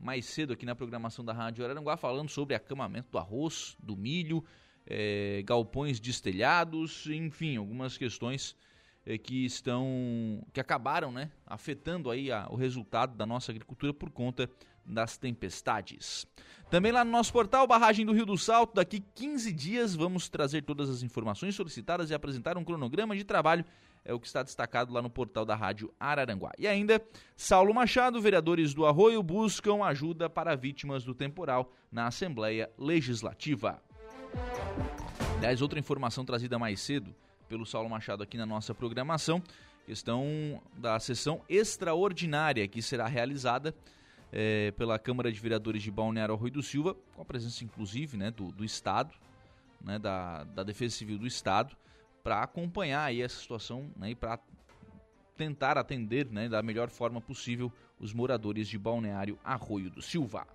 [0.00, 4.44] mais cedo aqui na programação da Rádio Araranguá falando sobre acamamento do arroz, do milho,
[4.86, 8.54] é, galpões destelhados, enfim, algumas questões
[9.06, 14.10] é, que estão que acabaram, né, afetando aí a, o resultado da nossa agricultura por
[14.10, 14.50] conta
[14.84, 16.26] das tempestades.
[16.70, 20.62] Também lá no nosso portal, barragem do Rio do Salto, daqui 15 dias vamos trazer
[20.62, 23.64] todas as informações solicitadas e apresentar um cronograma de trabalho
[24.04, 26.52] é o que está destacado lá no portal da Rádio Araranguá.
[26.58, 27.00] E ainda,
[27.36, 33.82] Saulo Machado, vereadores do Arroio buscam ajuda para vítimas do temporal na Assembleia Legislativa.
[35.36, 37.14] Aliás, outra informação trazida mais cedo
[37.48, 39.42] pelo Saulo Machado aqui na nossa programação,
[39.86, 43.74] questão da sessão extraordinária que será realizada
[44.32, 48.30] é, pela Câmara de Vereadores de Balneário Arroio do Silva, com a presença inclusive né,
[48.30, 49.14] do, do Estado,
[49.80, 51.76] né, da, da Defesa Civil do Estado,
[52.28, 54.38] para acompanhar aí essa situação né, e para
[55.34, 60.46] tentar atender né, da melhor forma possível os moradores de Balneário Arroio do Silva.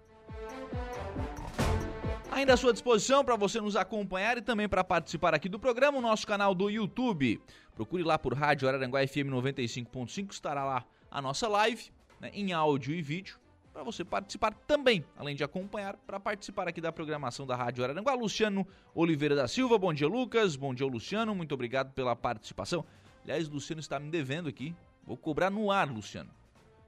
[2.31, 5.97] Ainda à sua disposição para você nos acompanhar e também para participar aqui do programa,
[5.97, 7.41] o nosso canal do YouTube.
[7.73, 11.91] Procure lá por Rádio Araranguá FM 95.5, estará lá a nossa live
[12.22, 13.39] né, em áudio e vídeo
[13.73, 18.13] para você participar também, além de acompanhar, para participar aqui da programação da Rádio Araranguá.
[18.13, 22.85] Luciano Oliveira da Silva, bom dia Lucas, bom dia Luciano, muito obrigado pela participação.
[23.23, 26.29] Aliás, Luciano está me devendo aqui, vou cobrar no ar, Luciano.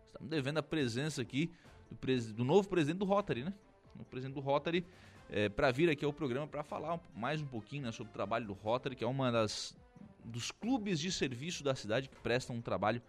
[0.08, 1.52] Está me devendo a presença aqui
[1.90, 2.32] do, pres...
[2.32, 3.54] do novo presidente do Rotary, né?
[4.00, 4.86] O presidente do Rotary,
[5.30, 8.46] é, para vir aqui ao programa para falar mais um pouquinho né, sobre o trabalho
[8.46, 9.76] do Rotary, que é uma das
[10.24, 13.02] dos clubes de serviço da cidade que prestam um trabalho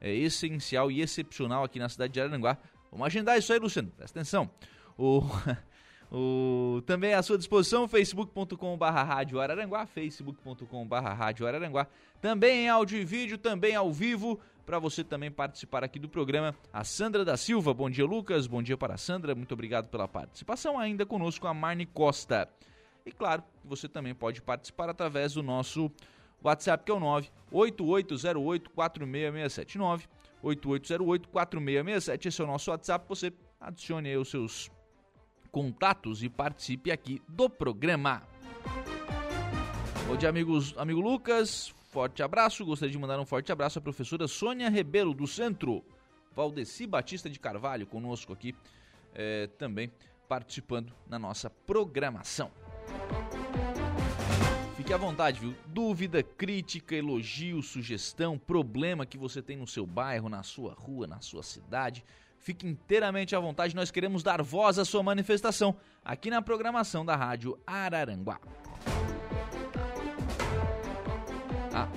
[0.00, 2.58] é, essencial e excepcional aqui na cidade de Araranguá
[2.90, 3.90] Vamos agendar isso aí, Luciano.
[3.96, 4.50] Presta atenção.
[4.96, 5.22] O,
[6.10, 11.86] o, também à sua disposição, facebook.com.br Rádio Araranguá, facebook.com.br Rádio Araranguá,
[12.20, 16.54] também em áudio e vídeo, também ao vivo, para você também participar aqui do programa.
[16.72, 20.08] A Sandra da Silva, bom dia Lucas, bom dia para a Sandra, muito obrigado pela
[20.08, 20.78] participação.
[20.78, 22.48] Ainda conosco a Marne Costa.
[23.04, 25.90] E claro, você também pode participar através do nosso
[26.42, 29.78] WhatsApp, que é o 98808 4667
[30.46, 32.26] 8808-4667.
[32.26, 33.04] Esse é o nosso WhatsApp.
[33.08, 34.70] Você adicione aí os seus
[35.50, 38.22] contatos e participe aqui do programa.
[40.06, 41.74] Bom dia, amigos, amigo Lucas.
[41.90, 42.64] Forte abraço.
[42.64, 45.84] Gostaria de mandar um forte abraço à professora Sônia Rebelo, do Centro.
[46.34, 48.54] Valdeci Batista de Carvalho conosco aqui
[49.14, 49.90] é, também
[50.28, 52.50] participando na nossa programação.
[54.86, 55.52] Fique à vontade, viu?
[55.66, 61.20] Dúvida, crítica, elogio, sugestão, problema que você tem no seu bairro, na sua rua, na
[61.20, 62.04] sua cidade.
[62.38, 67.16] Fique inteiramente à vontade, nós queremos dar voz à sua manifestação aqui na programação da
[67.16, 68.38] Rádio Araranguá.
[71.74, 71.88] Ah,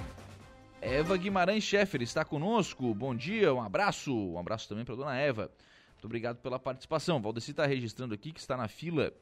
[0.81, 2.91] Eva Guimarães Scheffer está conosco.
[2.95, 4.11] Bom dia, um abraço.
[4.11, 5.51] Um abraço também para dona Eva.
[5.91, 7.21] Muito obrigado pela participação.
[7.21, 9.13] Valdeci está registrando aqui que está na fila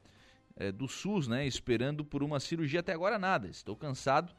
[0.57, 2.80] é, do SUS, né, esperando por uma cirurgia.
[2.80, 3.48] Até agora nada.
[3.48, 4.33] Estou cansado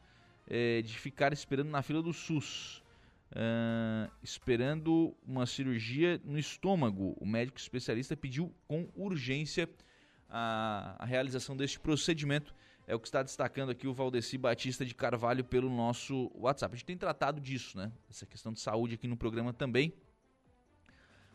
[0.45, 2.83] é, de ficar esperando na fila do SUS.
[3.31, 7.15] Uh, esperando uma cirurgia no estômago.
[7.19, 9.69] O médico especialista pediu com urgência
[10.27, 12.55] a, a realização deste procedimento.
[12.87, 16.73] É o que está destacando aqui o Valdeci Batista de Carvalho pelo nosso WhatsApp.
[16.73, 17.91] A gente tem tratado disso, né?
[18.09, 19.93] Essa questão de saúde aqui no programa também.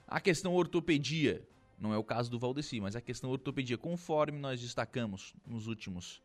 [0.04, 1.46] A questão ortopedia,
[1.78, 6.22] não é o caso do Valdeci, mas a questão ortopedia, conforme nós destacamos nos últimos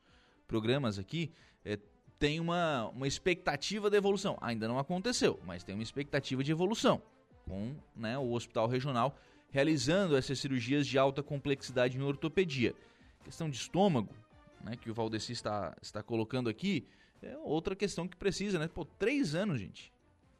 [0.48, 1.31] programas aqui,
[1.63, 1.78] é,
[2.18, 4.38] tem uma, uma expectativa de evolução.
[4.42, 7.01] Ainda não aconteceu, mas tem uma expectativa de evolução
[7.46, 9.18] com né, o Hospital Regional
[9.51, 12.75] realizando essas cirurgias de alta complexidade em ortopedia.
[13.24, 14.13] Questão de estômago,
[14.63, 16.86] né, que o Valdeci está, está colocando aqui,
[17.22, 18.68] é outra questão que precisa, né?
[18.68, 19.92] Pô, três anos, gente.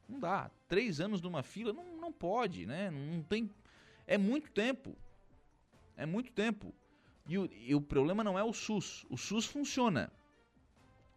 [0.08, 0.50] Não dá.
[0.68, 2.90] Três anos numa fila não, não pode, né?
[2.90, 3.50] Não tem.
[4.10, 4.98] É muito tempo.
[5.96, 6.74] É muito tempo.
[7.28, 9.06] E o, e o problema não é o SUS.
[9.08, 10.12] O SUS funciona.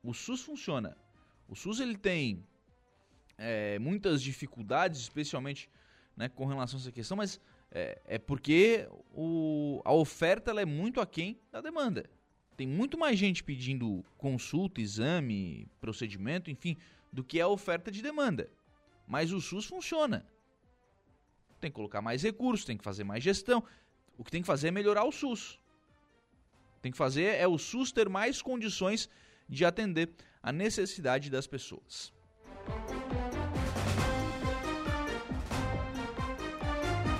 [0.04, 0.94] O SUS funciona.
[1.48, 2.46] O SUS ele tem
[3.38, 5.70] é, muitas dificuldades, especialmente
[6.14, 7.40] né, com relação a essa questão, mas
[7.70, 12.04] é, é porque o, a oferta ela é muito aquém da demanda.
[12.58, 16.76] Tem muito mais gente pedindo consulta, exame, procedimento, enfim,
[17.10, 18.50] do que a oferta de demanda.
[19.08, 20.26] Mas o SUS funciona.
[21.62, 23.62] Tem que colocar mais recursos, tem que fazer mais gestão.
[24.18, 25.60] O que tem que fazer é melhorar o SUS.
[26.82, 29.08] Tem que fazer é o SUS ter mais condições
[29.48, 30.10] de atender
[30.42, 32.12] a necessidade das pessoas.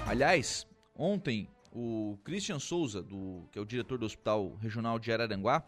[0.05, 0.67] Aliás,
[0.97, 5.65] ontem o Christian Souza, do, que é o diretor do Hospital Regional de Araranguá,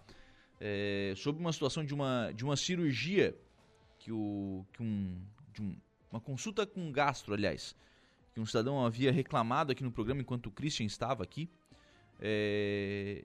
[0.60, 3.36] é, sobre uma situação de uma, de uma cirurgia
[4.00, 5.16] que, o, que um,
[5.60, 5.76] um,
[6.10, 7.76] uma consulta com gastro, aliás,
[8.34, 11.48] que um cidadão havia reclamado aqui no programa enquanto o Christian estava aqui.
[12.20, 13.24] É,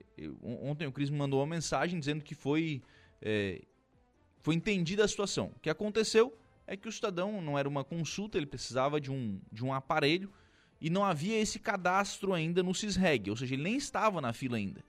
[0.62, 2.80] ontem o Cris me mandou uma mensagem dizendo que foi,
[3.20, 3.60] é,
[4.40, 5.52] foi entendida a situação.
[5.56, 9.40] O que aconteceu é que o cidadão não era uma consulta, ele precisava de um,
[9.50, 10.32] de um aparelho
[10.80, 14.56] e não havia esse cadastro ainda no CISREG, ou seja, ele nem estava na fila
[14.56, 14.84] ainda.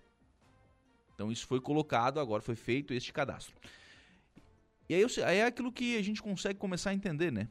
[1.16, 3.56] Então isso foi colocado, agora foi feito este cadastro.
[4.88, 7.48] E aí, aí é aquilo que a gente consegue começar a entender, né?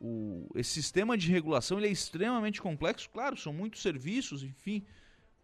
[0.00, 4.82] O, esse sistema de regulação ele é extremamente complexo, claro, são muitos serviços, enfim,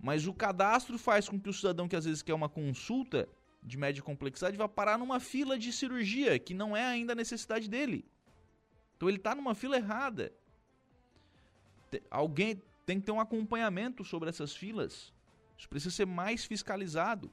[0.00, 3.28] mas o cadastro faz com que o cidadão que às vezes quer uma consulta
[3.62, 7.68] de média complexidade vá parar numa fila de cirurgia que não é ainda a necessidade
[7.68, 8.04] dele.
[8.96, 10.32] Então ele está numa fila errada
[12.10, 15.12] alguém tem que ter um acompanhamento sobre essas filas.
[15.56, 17.30] Isso precisa ser mais fiscalizado.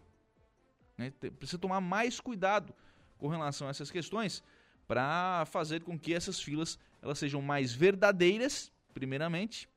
[0.98, 1.12] Né?
[1.38, 2.74] Precisa tomar mais cuidado
[3.18, 4.44] com relação a essas questões
[4.88, 9.70] para fazer com que essas filas elas sejam mais verdadeiras, primeiramente,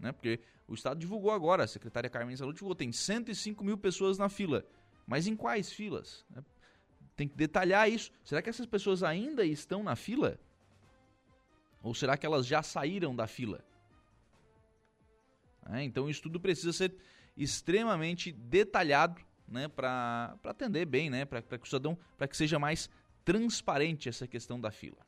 [0.00, 0.12] né?
[0.12, 4.30] porque o Estado divulgou agora, a secretária Carmen Saúde divulgou, tem 105 mil pessoas na
[4.30, 4.66] fila.
[5.06, 6.24] Mas em quais filas?
[6.30, 6.42] Né?
[7.14, 8.10] Tem que detalhar isso.
[8.24, 10.40] Será que essas pessoas ainda estão na fila?
[11.82, 13.62] Ou será que elas já saíram da fila?
[15.68, 15.84] Né?
[15.84, 16.94] Então o estudo precisa ser
[17.36, 22.88] extremamente detalhado né, para atender bem, né, para que o cidadão, para que seja mais
[23.24, 25.07] transparente essa questão da fila.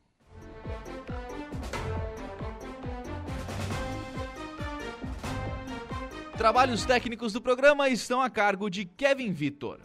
[6.41, 9.79] Trabalhos técnicos do programa estão a cargo de Kevin Vitor.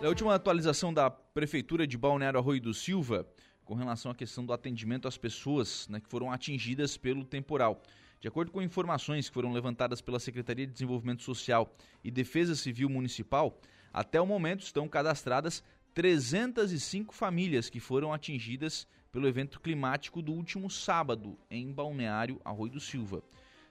[0.00, 3.26] A última atualização da Prefeitura de Balneário Arroio do Silva
[3.64, 7.82] com relação à questão do atendimento às pessoas né, que foram atingidas pelo temporal.
[8.20, 12.88] De acordo com informações que foram levantadas pela Secretaria de Desenvolvimento Social e Defesa Civil
[12.88, 13.58] Municipal,
[13.92, 15.60] até o momento estão cadastradas
[15.92, 22.78] 305 famílias que foram atingidas pelo evento climático do último sábado em Balneário Arroio do
[22.78, 23.22] Silva.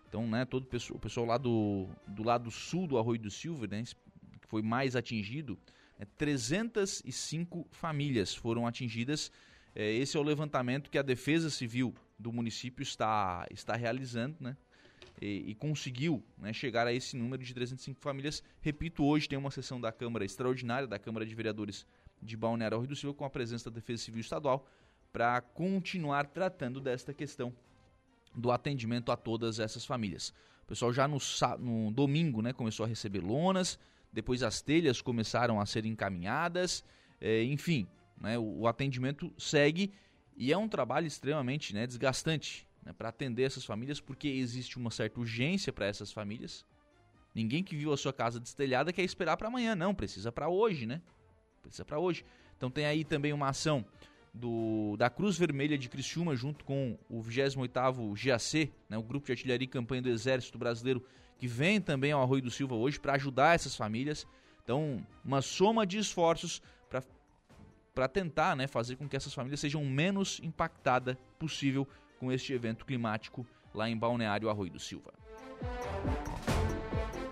[0.10, 3.84] Então, né, todo o pessoal lá do, do lado sul do Arroio do Silva, né,
[3.84, 5.56] que foi mais atingido,
[6.00, 9.32] é, 305 famílias foram atingidas
[9.76, 14.58] é, esse é o levantamento que a Defesa Civil do município está, está realizando, né?
[15.22, 18.44] e, e conseguiu né, chegar a esse número de 305 famílias.
[18.62, 21.86] Repito, hoje tem uma sessão da Câmara extraordinária, da Câmara de Vereadores
[22.22, 24.68] de Balneário Rio do Silva, com a presença da Defesa Civil Estadual,
[25.16, 27.56] para continuar tratando desta questão
[28.36, 30.34] do atendimento a todas essas famílias.
[30.64, 31.20] O pessoal já no,
[31.58, 33.80] no domingo né, começou a receber lonas,
[34.12, 36.84] depois as telhas começaram a ser encaminhadas,
[37.22, 37.88] é, enfim,
[38.20, 39.94] né, o, o, atendimento segue
[40.36, 44.92] e é um trabalho extremamente né, desgastante né, para atender essas famílias, porque existe uma
[44.92, 46.66] certa urgência para essas famílias.
[47.34, 50.86] Ninguém que viu a sua casa destelhada quer esperar para amanhã, não, precisa para hoje,
[50.86, 51.02] né?
[51.62, 52.26] Precisa para hoje.
[52.58, 53.86] Então tem aí também uma ação
[54.36, 59.32] do, da Cruz Vermelha de Criciúma, junto com o 28º GAC, né, o Grupo de
[59.32, 61.04] Artilharia e Campanha do Exército Brasileiro,
[61.38, 64.28] que vem também ao Arroio do Silva hoje para ajudar essas famílias.
[64.64, 66.62] Então, uma soma de esforços
[67.94, 71.88] para tentar né, fazer com que essas famílias sejam menos impactadas possível
[72.20, 75.14] com este evento climático lá em Balneário Arroio do Silva.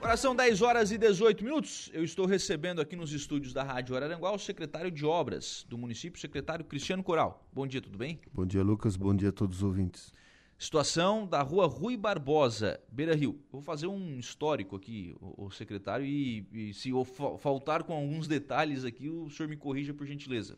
[0.04, 1.90] Agora são 10 horas e 18 minutos.
[1.94, 6.20] Eu estou recebendo aqui nos estúdios da Rádio Araranguá o secretário de Obras do município,
[6.20, 7.48] secretário Cristiano Coral.
[7.54, 8.20] Bom dia, tudo bem?
[8.34, 8.98] Bom dia, Lucas.
[8.98, 10.12] Bom dia a todos os ouvintes.
[10.60, 13.40] Situação da rua Rui Barbosa, Beira Rio.
[13.50, 17.94] vou fazer um histórico aqui, o, o secretário, e, e se eu fa faltar com
[17.94, 20.58] alguns detalhes aqui, o senhor me corrija por gentileza.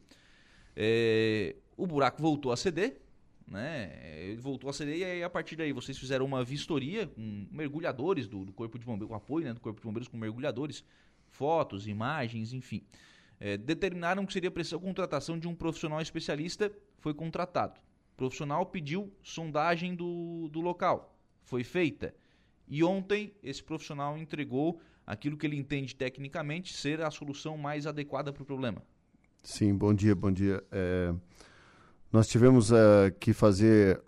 [0.75, 2.99] É, o buraco voltou a ceder,
[3.47, 3.91] né?
[4.21, 8.45] Ele voltou a ceder e a partir daí vocês fizeram uma vistoria com mergulhadores do,
[8.45, 10.83] do Corpo de Bombeiros, com apoio né, do Corpo de Bombeiros com mergulhadores,
[11.29, 12.83] fotos, imagens, enfim.
[13.39, 17.79] É, determinaram que seria preciso a contratação de um profissional especialista, foi contratado.
[18.13, 22.15] O profissional pediu sondagem do, do local, foi feita.
[22.67, 28.33] E ontem esse profissional entregou aquilo que ele entende tecnicamente ser a solução mais adequada
[28.33, 28.81] para o problema.
[29.43, 30.63] Sim, bom dia, bom dia.
[30.71, 31.13] É...
[32.11, 34.01] Nós tivemos uh, que fazer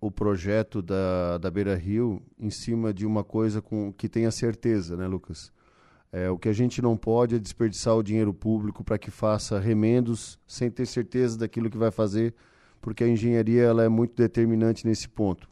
[0.00, 4.96] o projeto da, da Beira Rio em cima de uma coisa com que tenha certeza,
[4.96, 5.50] né, Lucas?
[6.12, 9.58] É, o que a gente não pode é desperdiçar o dinheiro público para que faça
[9.58, 12.34] remendos sem ter certeza daquilo que vai fazer,
[12.80, 15.48] porque a engenharia ela é muito determinante nesse ponto.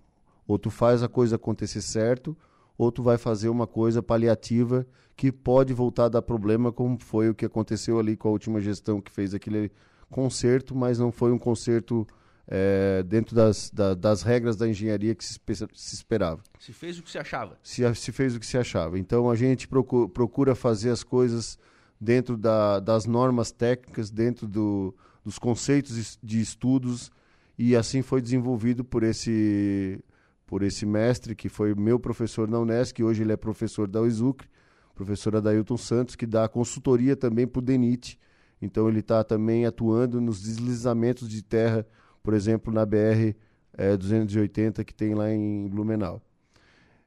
[0.47, 2.37] Ou tu faz a coisa acontecer certo,
[2.79, 4.87] ou tu vai fazer uma coisa paliativa
[5.17, 8.61] que pode voltar a dar problema, como foi o que aconteceu ali com a última
[8.61, 9.73] gestão que fez aquele
[10.13, 12.07] conserto, mas não foi um conserto
[12.47, 15.41] é, dentro das, da, das regras da engenharia que se,
[15.75, 16.43] se, esperava.
[16.61, 17.59] Se fez o que se achava.
[17.63, 18.99] Se, se fez o que se achava.
[18.99, 21.59] Então a gente procura, procura fazer as coisas
[21.99, 27.11] dentro da, das normas técnicas, dentro do, dos conceitos de estudos,
[27.57, 30.03] e assim foi desenvolvido por esse,
[30.47, 34.01] por esse mestre, que foi meu professor na Unesco, e hoje ele é professor da
[34.01, 34.49] UISUCRE,
[34.95, 38.19] professor Adailton Santos, que dá consultoria também para o DENIT,
[38.63, 41.85] então ele está também atuando nos deslizamentos de terra,
[42.23, 43.35] por exemplo, na BR
[43.75, 46.23] é, 280 que tem lá em Blumenau.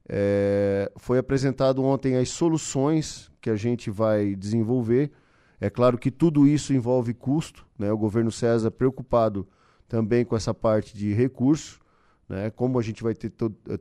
[0.07, 5.12] É, foi apresentado ontem as soluções que a gente vai desenvolver.
[5.59, 7.91] É claro que tudo isso envolve custo, né?
[7.91, 9.47] O governo César preocupado
[9.88, 11.79] também com essa parte de recurso,
[12.27, 12.50] né?
[12.50, 13.31] Como a gente vai ter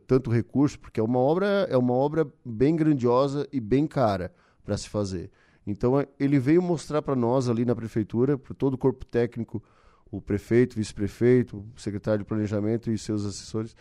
[0.07, 4.77] tanto recurso, porque é uma obra é uma obra bem grandiosa e bem cara para
[4.77, 5.31] se fazer.
[5.67, 9.63] Então é, ele veio mostrar para nós ali na prefeitura, para todo o corpo técnico,
[10.11, 13.75] o prefeito, vice-prefeito, o secretário de planejamento e seus assessores,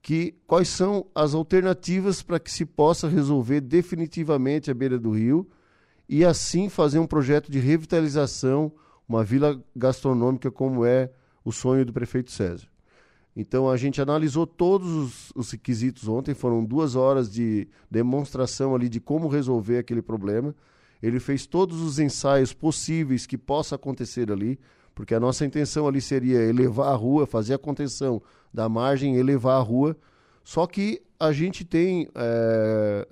[0.00, 5.48] que quais são as alternativas para que se possa resolver definitivamente a beira do rio
[6.08, 8.72] e assim fazer um projeto de revitalização,
[9.08, 11.10] uma vila gastronômica como é
[11.44, 12.66] o sonho do prefeito César.
[13.34, 18.88] Então a gente analisou todos os, os requisitos ontem, foram duas horas de demonstração ali
[18.88, 20.54] de como resolver aquele problema.
[21.02, 24.58] Ele fez todos os ensaios possíveis que possa acontecer ali,
[24.94, 29.58] porque a nossa intenção ali seria elevar a rua, fazer a contenção da margem, elevar
[29.58, 29.96] a rua.
[30.44, 33.08] Só que a gente tem é,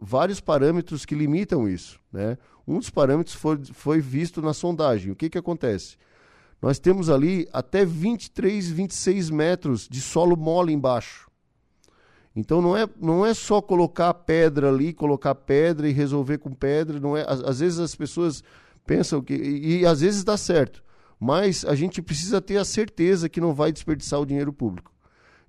[0.00, 2.00] vários parâmetros que limitam isso.
[2.12, 2.38] Né?
[2.66, 5.12] Um dos parâmetros foi, foi visto na sondagem.
[5.12, 5.96] O que, que acontece?
[6.62, 11.29] Nós temos ali até 23, 26 metros de solo mole embaixo.
[12.34, 17.00] Então não é, não é só colocar pedra ali, colocar pedra e resolver com pedra,
[17.00, 17.24] não é.
[17.26, 18.42] Às, às vezes as pessoas
[18.86, 20.82] pensam que e, e, às vezes dá certo,
[21.18, 24.92] mas a gente precisa ter a certeza que não vai desperdiçar o dinheiro público.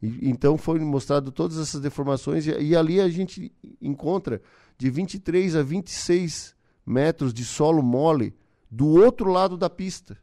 [0.01, 4.41] E, então foi mostrado todas essas deformações e, e ali a gente encontra
[4.77, 8.33] de 23 a 26 metros de solo mole
[8.69, 10.17] do outro lado da pista.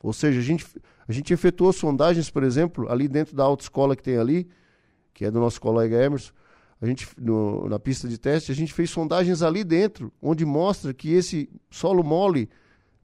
[0.00, 0.64] Ou seja, a gente,
[1.08, 4.48] a gente efetuou sondagens, por exemplo, ali dentro da autoescola que tem ali,
[5.18, 6.30] que é do nosso colega Emerson,
[6.80, 10.94] a gente, no, na pista de teste, a gente fez sondagens ali dentro, onde mostra
[10.94, 12.48] que esse solo mole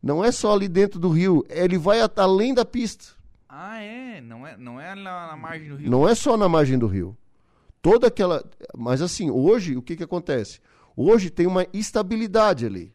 [0.01, 3.17] não é só ali dentro do rio, ele vai além da pista.
[3.49, 4.21] Ah, é?
[4.21, 5.91] Não é, não é na, na margem do rio?
[5.91, 7.17] Não é só na margem do rio.
[7.83, 8.45] toda aquela.
[8.79, 10.61] Mas assim, hoje, o que, que acontece?
[10.97, 12.95] Hoje tem uma estabilidade ali,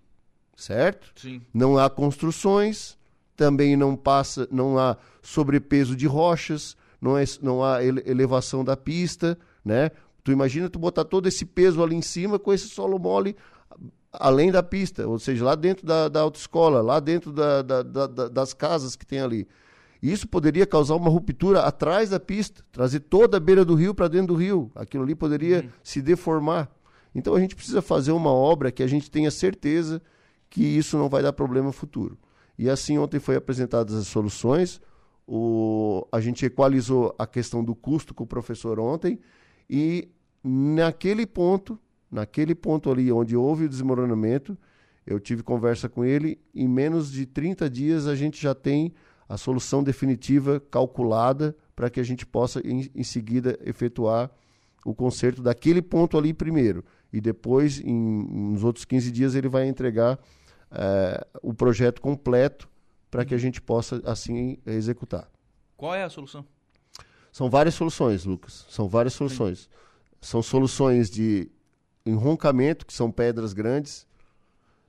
[0.56, 1.12] certo?
[1.20, 1.42] Sim.
[1.54, 2.98] Não há construções,
[3.36, 8.76] também não passa, não há sobrepeso de rochas, não, é, não há ele, elevação da
[8.76, 9.92] pista, né?
[10.24, 13.36] Tu imagina tu botar todo esse peso ali em cima com esse solo mole
[14.12, 18.08] além da pista, ou seja, lá dentro da, da autoescola, lá dentro da, da, da,
[18.28, 19.48] das casas que tem ali.
[20.02, 24.08] Isso poderia causar uma ruptura atrás da pista, trazer toda a beira do rio para
[24.08, 24.72] dentro do rio.
[24.74, 25.70] Aquilo ali poderia uhum.
[25.84, 26.70] se deformar.
[27.14, 30.02] Então a gente precisa fazer uma obra que a gente tenha certeza
[30.50, 32.18] que isso não vai dar problema futuro.
[32.58, 34.82] E assim ontem foi apresentadas as soluções.
[35.32, 39.20] O, a gente equalizou a questão do custo com o professor ontem
[39.70, 40.10] e
[40.44, 41.78] naquele ponto,
[42.10, 44.58] naquele ponto ali onde houve o desmoronamento,
[45.06, 48.92] eu tive conversa com ele, em menos de 30 dias a gente já tem
[49.28, 54.32] a solução definitiva calculada para que a gente possa, em, em, seguida, efetuar
[54.84, 56.84] o conserto daquele ponto ali primeiro.
[57.14, 57.94] E depois, em,
[58.52, 60.18] nos outros 15 dias, ele vai entregar
[60.72, 62.68] é, o projeto completo
[63.10, 65.30] para que a gente possa, assim, executar.
[65.76, 66.46] Qual é a solução?
[67.32, 68.66] São várias soluções, Lucas.
[68.70, 69.60] São várias soluções.
[69.60, 69.68] Sim.
[70.22, 71.50] São soluções de
[72.06, 74.08] enroncamento, que são pedras grandes.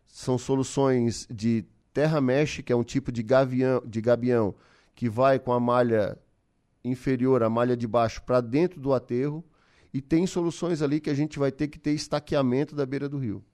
[0.07, 4.55] São soluções de terra mesh, que é um tipo de, gavião, de gabião
[4.95, 6.19] que vai com a malha
[6.85, 9.45] inferior, a malha de baixo, para dentro do aterro.
[9.93, 13.19] E tem soluções ali que a gente vai ter que ter estaqueamento da beira do
[13.19, 13.45] rio.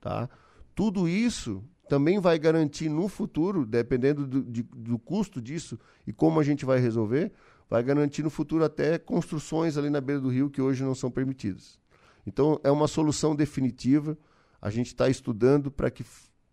[0.00, 0.28] Tá?
[0.74, 6.38] Tudo isso também vai garantir no futuro, dependendo do, de, do custo disso e como
[6.38, 7.32] a gente vai resolver,
[7.68, 11.10] vai garantir no futuro até construções ali na beira do rio que hoje não são
[11.10, 11.80] permitidas.
[12.24, 14.16] Então é uma solução definitiva.
[14.62, 16.04] A gente está estudando para que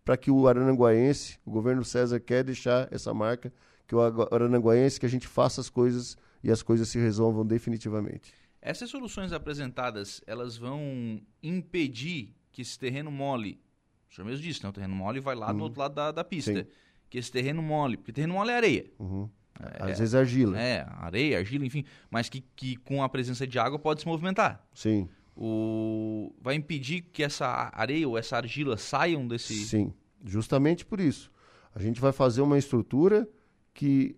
[0.04, 3.52] para que o Arananguaense, o governo César quer deixar essa marca,
[3.86, 8.32] que o Arananguaense, que a gente faça as coisas e as coisas se resolvam definitivamente.
[8.60, 13.60] Essas soluções apresentadas, elas vão impedir que esse terreno mole,
[14.10, 14.68] o senhor mesmo disse, né?
[14.68, 15.58] o terreno mole vai lá uhum.
[15.58, 16.66] do outro lado da, da pista, Sim.
[17.08, 18.86] que esse terreno mole, porque terreno mole é areia.
[18.98, 19.28] Uhum.
[19.60, 20.58] É, Às vezes é argila.
[20.58, 24.64] É, areia, argila, enfim, mas que, que com a presença de água pode se movimentar.
[24.72, 26.34] Sim o...
[26.40, 29.54] vai impedir que essa areia ou essa argila saiam desse.
[29.54, 29.92] Sim,
[30.24, 31.30] justamente por isso.
[31.72, 33.28] A gente vai fazer uma estrutura
[33.72, 34.16] que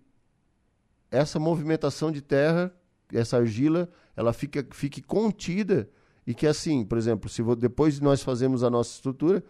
[1.11, 2.73] essa movimentação de terra,
[3.13, 5.87] essa argila, ela fica, fique contida
[6.25, 9.43] e que assim, por exemplo, se depois de nós fazemos a nossa estrutura,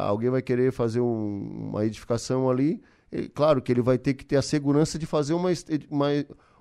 [0.00, 4.24] alguém vai querer fazer um, uma edificação ali, e, claro que ele vai ter que
[4.24, 5.50] ter a segurança de fazer uma,
[5.90, 6.06] uma,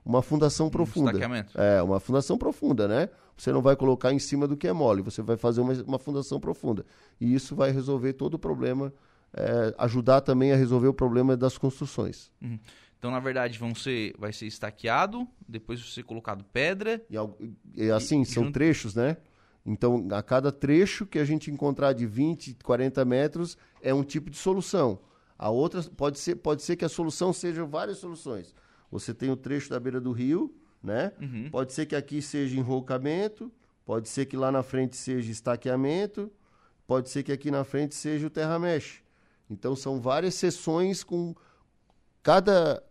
[0.03, 1.17] uma fundação profunda.
[1.17, 3.09] Um é, uma fundação profunda, né?
[3.37, 5.97] Você não vai colocar em cima do que é mole, você vai fazer uma, uma
[5.97, 6.85] fundação profunda.
[7.19, 8.93] E isso vai resolver todo o problema,
[9.33, 12.31] é, ajudar também a resolver o problema das construções.
[12.41, 12.59] Uhum.
[12.99, 17.03] Então, na verdade, vão ser, vai ser estaqueado, depois vai ser colocado pedra.
[17.09, 17.15] E,
[17.75, 18.53] e assim, e, são junto...
[18.53, 19.17] trechos, né?
[19.65, 24.29] Então, a cada trecho que a gente encontrar de 20, 40 metros é um tipo
[24.29, 24.99] de solução.
[25.37, 28.55] A outra pode ser, pode ser que a solução seja várias soluções.
[28.91, 31.11] Você tem o trecho da beira do rio, né?
[31.21, 31.49] Uhum.
[31.51, 33.51] Pode ser que aqui seja enrolcamento,
[33.85, 36.31] pode ser que lá na frente seja estaqueamento,
[36.85, 39.01] pode ser que aqui na frente seja o terra mesh.
[39.49, 41.35] Então são várias sessões com
[42.23, 42.83] cada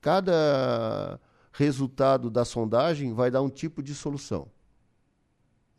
[0.00, 1.20] cada
[1.52, 4.48] resultado da sondagem vai dar um tipo de solução.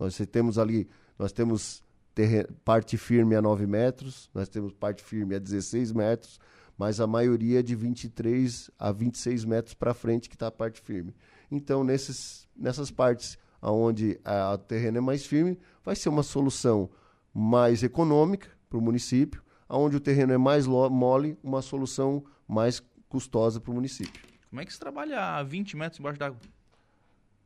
[0.04, 1.82] Nós temos ali, nós temos
[2.66, 6.40] parte firme a 9 metros, nós temos parte firme a 16 metros,
[6.78, 10.82] mas a maioria é de 23 a 26 metros para frente que está a parte
[10.82, 11.16] firme.
[11.50, 14.20] Então, nesses, nessas partes onde
[14.54, 16.90] o terreno é mais firme, vai ser uma solução
[17.34, 23.62] mais econômica para o município, onde o terreno é mais mole, uma solução mais custosa
[23.62, 24.22] para o município.
[24.50, 26.38] Como é que se trabalha a 20 metros embaixo d'água?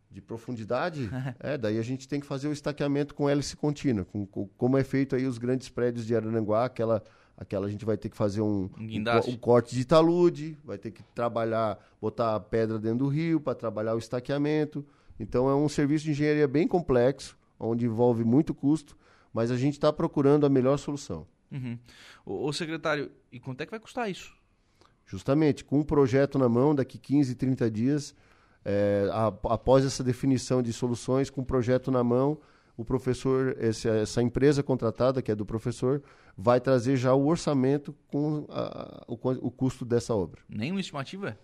[0.09, 1.09] De profundidade?
[1.39, 4.77] é, daí a gente tem que fazer o estaqueamento com hélice contínua, com, com, como
[4.77, 7.03] é feito aí os grandes prédios de Araranguá, aquela
[7.37, 10.75] Aquela a gente vai ter que fazer um, um, um, um corte de talude, vai
[10.75, 14.83] ter que trabalhar, botar a pedra dentro do rio para trabalhar o estaqueamento.
[15.19, 18.97] Então é um serviço de engenharia bem complexo, onde envolve muito custo,
[19.31, 21.27] mas a gente está procurando a melhor solução.
[21.51, 21.77] Uhum.
[22.25, 24.35] Ô, ô, secretário, e quanto é que vai custar isso?
[25.05, 28.15] Justamente, com um projeto na mão, daqui 15, 30 dias,
[28.69, 32.37] é, a, após essa definição de soluções, com o projeto na mão,
[32.75, 36.03] o professor, esse, essa empresa contratada, que é do professor,
[36.37, 40.41] vai trazer já o orçamento com a, o, o, custo dessa obra.
[40.49, 41.39] Nenhuma estimativa?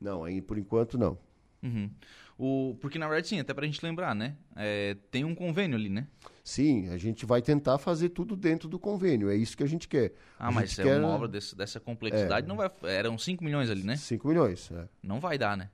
[0.00, 1.18] Não, aí por enquanto não.
[1.62, 1.90] Uhum.
[2.38, 4.34] O, porque na verdade sim, até para a gente lembrar, né?
[4.56, 6.08] É, tem um convênio ali, né?
[6.42, 9.86] Sim, a gente vai tentar fazer tudo dentro do convênio, é isso que a gente
[9.86, 10.14] quer.
[10.38, 10.98] Ah, mas é quer...
[10.98, 12.48] uma obra desse, dessa complexidade, é.
[12.48, 13.96] não vai, eram 5 milhões ali, né?
[13.96, 14.88] 5 milhões, é.
[15.02, 15.68] Não vai dar, né?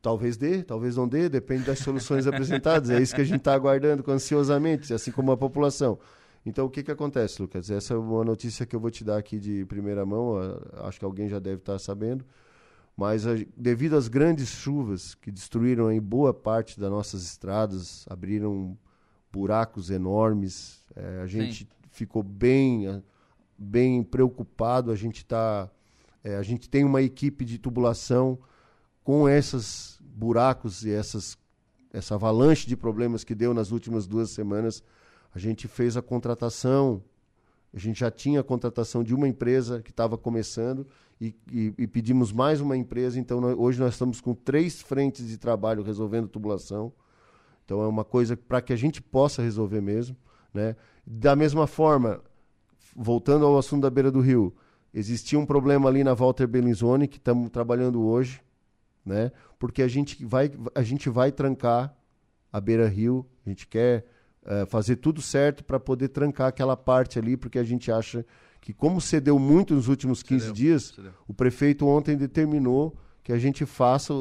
[0.00, 2.88] Talvez dê, talvez não dê, depende das soluções apresentadas.
[2.90, 5.98] É isso que a gente está aguardando ansiosamente, assim como a população.
[6.46, 7.70] Então, o que, que acontece, Lucas?
[7.70, 10.36] Essa é uma notícia que eu vou te dar aqui de primeira mão,
[10.84, 12.24] acho que alguém já deve estar tá sabendo.
[12.96, 18.76] Mas a, devido às grandes chuvas que destruíram em boa parte das nossas estradas, abriram
[19.32, 21.68] buracos enormes, é, a gente Sim.
[21.90, 23.02] ficou bem,
[23.56, 24.90] bem preocupado.
[24.90, 25.70] A gente tá,
[26.24, 28.38] é, a gente tem uma equipe de tubulação
[29.08, 31.38] com esses buracos e essas
[31.90, 34.82] essa avalanche de problemas que deu nas últimas duas semanas
[35.34, 37.02] a gente fez a contratação,
[37.72, 40.86] a gente já tinha a contratação de uma empresa que estava começando
[41.18, 43.18] e, e, e, pedimos mais uma empresa.
[43.18, 46.92] Então, nós, hoje nós estamos com três frentes de trabalho resolvendo tubulação.
[47.64, 50.16] Então, é uma coisa para que a gente possa resolver mesmo.
[50.52, 50.76] Né?
[51.06, 52.20] Da mesma forma,
[52.94, 54.54] voltando ao assunto da beira do rio,
[54.92, 58.42] existia um problema ali na Walter Bellinzone que estamos trabalhando hoje,
[59.08, 59.32] né?
[59.58, 61.94] porque a gente vai, a gente vai trancar
[62.52, 64.06] a beira rio, a gente quer
[64.44, 68.24] é, fazer tudo certo para poder trancar aquela parte ali, porque a gente acha
[68.60, 71.12] que, como cedeu muito nos últimos 15 cedeu, dias, cedeu.
[71.26, 74.14] o prefeito ontem determinou que a gente faça,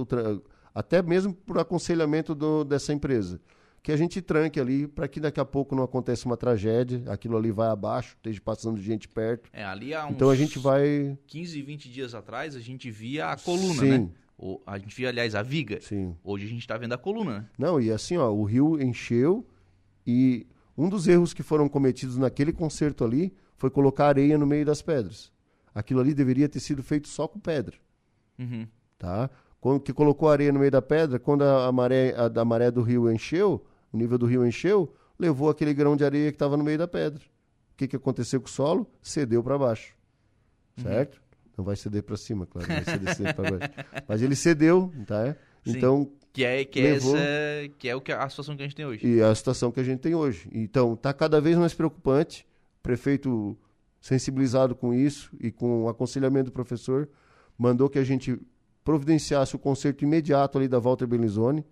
[0.74, 3.40] até mesmo por aconselhamento do, dessa empresa,
[3.82, 7.38] que a gente tranque ali para que daqui a pouco não aconteça uma tragédia, aquilo
[7.38, 9.50] ali vai abaixo, esteja passando gente perto.
[9.54, 13.28] É, ali há uns então a gente vai 15, 20 dias atrás a gente via
[13.28, 13.90] a coluna, Sim.
[13.90, 14.10] né?
[14.38, 15.82] O, a gente via, aliás, a viga.
[15.82, 16.16] Sim.
[16.24, 17.50] Hoje a gente está vendo a coluna, né?
[17.58, 19.46] Não, e assim, ó, o rio encheu,
[20.06, 20.46] e
[20.78, 24.82] um dos erros que foram cometidos naquele concerto ali foi colocar areia no meio das
[24.82, 25.32] pedras.
[25.74, 27.76] Aquilo ali deveria ter sido feito só com pedra.
[28.38, 28.68] Uhum.
[28.98, 29.30] Tá?
[29.60, 32.70] Quando que colocou areia no meio da pedra, quando a, a maré, a, a maré
[32.70, 36.56] do rio encheu, o nível do rio encheu, levou aquele grão de areia que estava
[36.56, 37.24] no meio da pedra.
[37.74, 38.90] O que, que aconteceu com o solo?
[39.02, 39.96] Cedeu para baixo.
[40.78, 40.84] Uhum.
[40.84, 41.16] Certo?
[41.16, 41.27] Uhum.
[41.58, 42.68] Não vai ceder para cima, claro.
[42.68, 42.84] Vai
[43.16, 43.74] ceder para baixo.
[44.08, 45.36] Mas ele cedeu, tá?
[45.66, 47.18] Então, que é, que, é levou...
[47.18, 49.08] essa, que é o que a situação que a gente tem hoje.
[49.08, 50.48] E a situação que a gente tem hoje.
[50.54, 52.46] Então, está cada vez mais preocupante.
[52.84, 53.58] Prefeito,
[54.00, 57.10] sensibilizado com isso e com o aconselhamento do professor,
[57.58, 58.40] mandou que a gente
[58.84, 61.66] providenciasse o conserto imediato ali da Walter Bellinzone.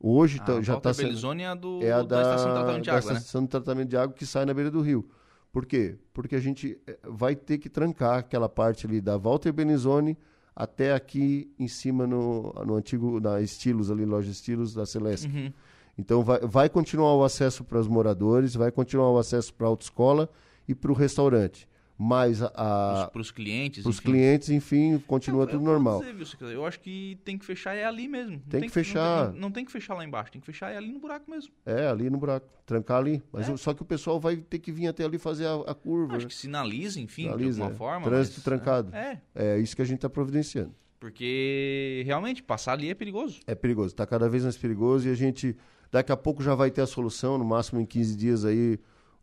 [0.00, 1.06] Hoje tá, a já está sendo.
[1.06, 3.40] Bellinzone é a, do, é a da, da estação de tratamento de água, da estação
[3.40, 3.46] né?
[3.46, 5.08] de tratamento de água que sai na beira do rio.
[5.56, 5.94] Por quê?
[6.12, 10.14] Porque a gente eh, vai ter que trancar aquela parte ali da Walter Bellinzone
[10.54, 15.28] até aqui em cima no, no antigo, na Estilos, ali, loja Estilos da Celeste.
[15.28, 15.50] Uhum.
[15.96, 19.70] Então vai, vai continuar o acesso para os moradores, vai continuar o acesso para a
[19.70, 20.28] autoescola
[20.68, 21.66] e para o restaurante.
[21.98, 23.08] Mas a.
[23.10, 23.82] Para os clientes.
[23.82, 26.02] Para os clientes, enfim, continua eu, tudo eu normal.
[26.02, 28.38] Dizer, eu acho que tem que fechar é ali mesmo.
[28.40, 29.24] Tem, tem que, que, fechar.
[29.24, 31.30] Não tem, não tem, que fechar lá embaixo, tem que fechar é ali no buraco
[31.30, 31.52] mesmo.
[31.64, 32.46] É, ali no buraco.
[32.66, 33.22] Trancar ali.
[33.32, 33.56] Mas é.
[33.56, 36.16] só que o pessoal vai ter que vir até ali fazer a, a curva.
[36.16, 36.28] Acho né?
[36.28, 37.78] que sinaliza, enfim, sinaliza, de alguma é.
[37.78, 38.06] forma.
[38.06, 38.94] Trânsito mas, trancado.
[38.94, 39.20] É.
[39.34, 40.74] É isso que a gente está providenciando.
[41.00, 43.40] Porque realmente passar ali é perigoso.
[43.46, 45.56] É perigoso, está cada vez mais perigoso e a gente
[45.90, 48.78] daqui a pouco já vai ter a solução, no máximo em 15 dias aí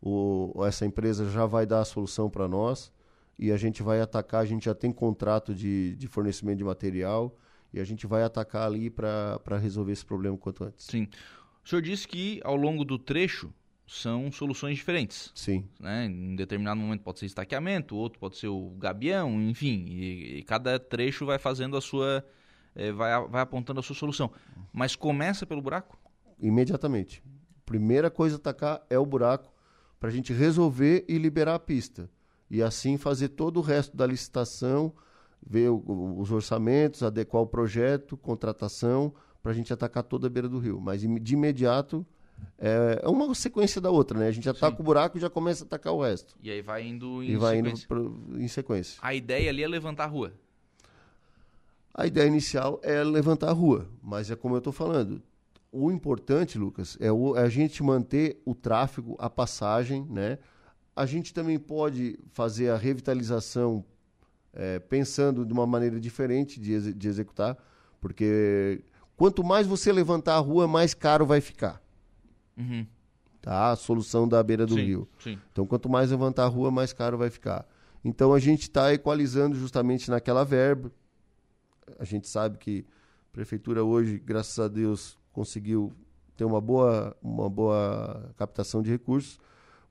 [0.05, 2.91] o, essa empresa já vai dar a solução para nós
[3.39, 7.33] e a gente vai atacar, a gente já tem contrato de, de fornecimento de material
[7.73, 10.87] e a gente vai atacar ali para resolver esse problema quanto antes.
[10.87, 11.07] Sim.
[11.63, 13.53] O senhor disse que ao longo do trecho
[13.87, 15.31] são soluções diferentes.
[15.33, 15.69] Sim.
[15.79, 16.05] Né?
[16.05, 19.85] Em determinado momento pode ser estaqueamento, outro pode ser o gabião, enfim.
[19.87, 22.25] E, e cada trecho vai fazendo a sua.
[22.75, 24.31] É, vai, vai apontando a sua solução.
[24.73, 25.97] Mas começa pelo buraco?
[26.39, 27.23] Imediatamente.
[27.65, 29.52] Primeira coisa a atacar é o buraco
[30.03, 32.09] para a gente resolver e liberar a pista.
[32.51, 34.91] E assim fazer todo o resto da licitação,
[35.41, 40.49] ver o, os orçamentos, adequar o projeto, contratação, para a gente atacar toda a beira
[40.49, 40.77] do rio.
[40.81, 42.05] Mas de imediato
[42.59, 44.27] é, é uma sequência da outra, né?
[44.27, 44.81] A gente ataca Sim.
[44.81, 46.35] o buraco e já começa a atacar o resto.
[46.43, 47.87] E aí vai indo em e vai sequência.
[47.89, 48.99] indo em sequência.
[49.01, 50.33] A ideia ali é levantar a rua.
[51.93, 55.23] A ideia inicial é levantar a rua, mas é como eu estou falando.
[55.75, 60.37] O importante, Lucas, é, o, é a gente manter o tráfego, a passagem, né?
[60.95, 63.83] A gente também pode fazer a revitalização
[64.53, 67.57] é, pensando de uma maneira diferente de, de executar,
[67.99, 68.83] porque
[69.17, 71.81] quanto mais você levantar a rua, mais caro vai ficar.
[72.55, 72.85] Uhum.
[73.41, 73.71] Tá?
[73.71, 75.09] A solução da beira do sim, rio.
[75.17, 75.39] Sim.
[75.51, 77.67] Então, quanto mais levantar a rua, mais caro vai ficar.
[78.05, 80.91] Então, a gente está equalizando justamente naquela verba.
[81.97, 82.85] A gente sabe que
[83.31, 85.91] a prefeitura hoje, graças a Deus, conseguiu
[86.37, 89.39] ter uma boa, uma boa captação de recursos,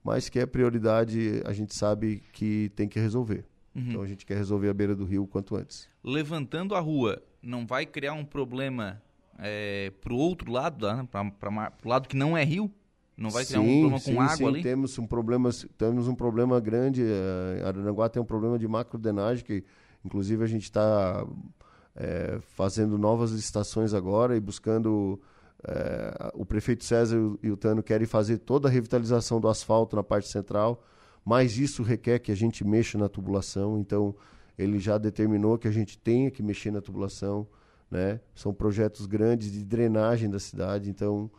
[0.03, 3.45] mas que é prioridade, a gente sabe que tem que resolver.
[3.75, 3.83] Uhum.
[3.89, 5.89] Então, a gente quer resolver a beira do rio o quanto antes.
[6.03, 9.03] Levantando a rua, não vai criar um problema
[9.39, 11.07] é, para o outro lado, né?
[11.11, 12.71] para o lado que não é rio?
[13.17, 14.63] Não vai criar sim, um problema sim, com água sim, ali?
[14.63, 17.03] Temos um problema, temos um problema grande.
[17.03, 19.65] Uh, Araranguá tem um problema de macrodenagem, que
[20.05, 21.25] inclusive a gente está
[21.95, 25.21] é, fazendo novas licitações agora e buscando.
[25.65, 30.03] É, o prefeito César e o Tano querem fazer toda a revitalização do asfalto na
[30.03, 30.83] parte central,
[31.25, 34.13] mas isso requer que a gente mexa na tubulação, então
[34.59, 37.47] ele já determinou que a gente tenha que mexer na tubulação.
[37.89, 38.21] Né?
[38.35, 41.31] São projetos grandes de drenagem da cidade, então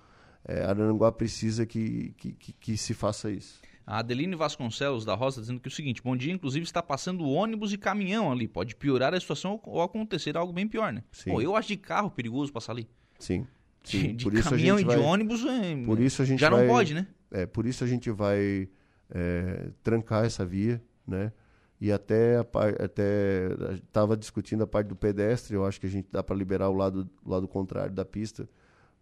[0.45, 3.59] é, Arananguá precisa que, que, que, que se faça isso.
[3.85, 7.27] A Adeline Vasconcelos da Rosa dizendo que é o seguinte: bom dia, inclusive está passando
[7.27, 8.47] ônibus e caminhão ali.
[8.47, 11.03] Pode piorar a situação ou acontecer algo bem pior, né?
[11.11, 11.31] Sim.
[11.31, 12.87] Pô, eu acho de carro perigoso passar ali.
[13.19, 13.45] Sim.
[13.83, 14.15] Sim.
[14.15, 14.95] De, de caminhão e vai...
[14.95, 15.75] de ônibus é...
[15.85, 16.61] por isso a gente já vai...
[16.61, 17.05] não pode, né?
[17.29, 18.69] É, por isso a gente vai
[19.09, 21.33] é, trancar essa via, né?
[21.81, 26.23] E até até estava discutindo a parte do pedestre, eu acho que a gente dá
[26.23, 28.47] para liberar o lado, o lado contrário da pista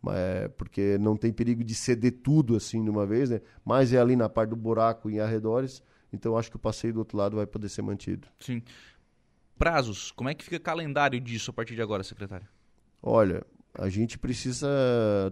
[0.10, 3.42] é, porque não tem perigo de ceder tudo assim de uma vez, né?
[3.64, 7.00] Mas é ali na parte do buraco e arredores, então acho que o passeio do
[7.00, 8.28] outro lado vai poder ser mantido.
[8.40, 8.62] Sim.
[9.58, 12.48] Prazos, como é que fica o calendário disso a partir de agora, secretário?
[13.02, 14.68] Olha, a gente precisa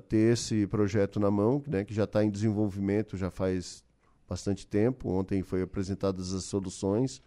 [0.08, 3.84] ter esse projeto na mão, né, que já está em desenvolvimento já faz
[4.28, 5.10] bastante tempo.
[5.10, 7.22] Ontem foi apresentadas as soluções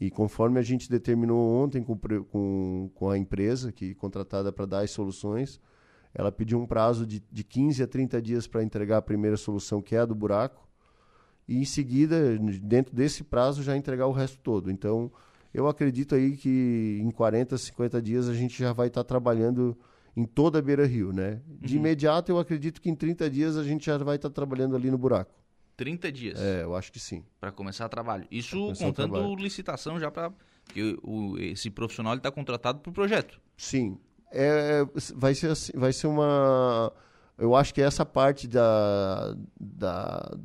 [0.00, 4.80] e conforme a gente determinou ontem com, com, com a empresa que contratada para dar
[4.80, 5.60] as soluções,
[6.16, 9.82] ela pediu um prazo de, de 15 a 30 dias para entregar a primeira solução,
[9.82, 10.66] que é a do buraco,
[11.46, 14.70] e em seguida, dentro desse prazo, já entregar o resto todo.
[14.70, 15.12] Então,
[15.52, 19.76] eu acredito aí que em 40, 50 dias a gente já vai estar tá trabalhando
[20.16, 21.42] em toda a Beira Rio, né?
[21.46, 21.80] De uhum.
[21.80, 24.90] imediato, eu acredito que em 30 dias a gente já vai estar tá trabalhando ali
[24.90, 25.34] no buraco.
[25.76, 26.40] 30 dias?
[26.40, 27.22] É, eu acho que sim.
[27.38, 28.26] Para começar o trabalho.
[28.30, 30.32] Isso contando licitação já para...
[30.64, 33.38] Porque o, esse profissional está contratado para o projeto.
[33.58, 33.98] Sim
[34.42, 36.92] é, vai, ser, assim, vai ser uma.
[37.38, 40.36] Eu acho que essa parte da, da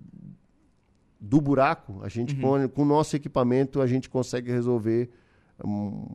[1.21, 2.41] do buraco, a gente uhum.
[2.41, 5.09] põe, com o nosso equipamento, a gente consegue resolver.
[5.63, 6.07] Um...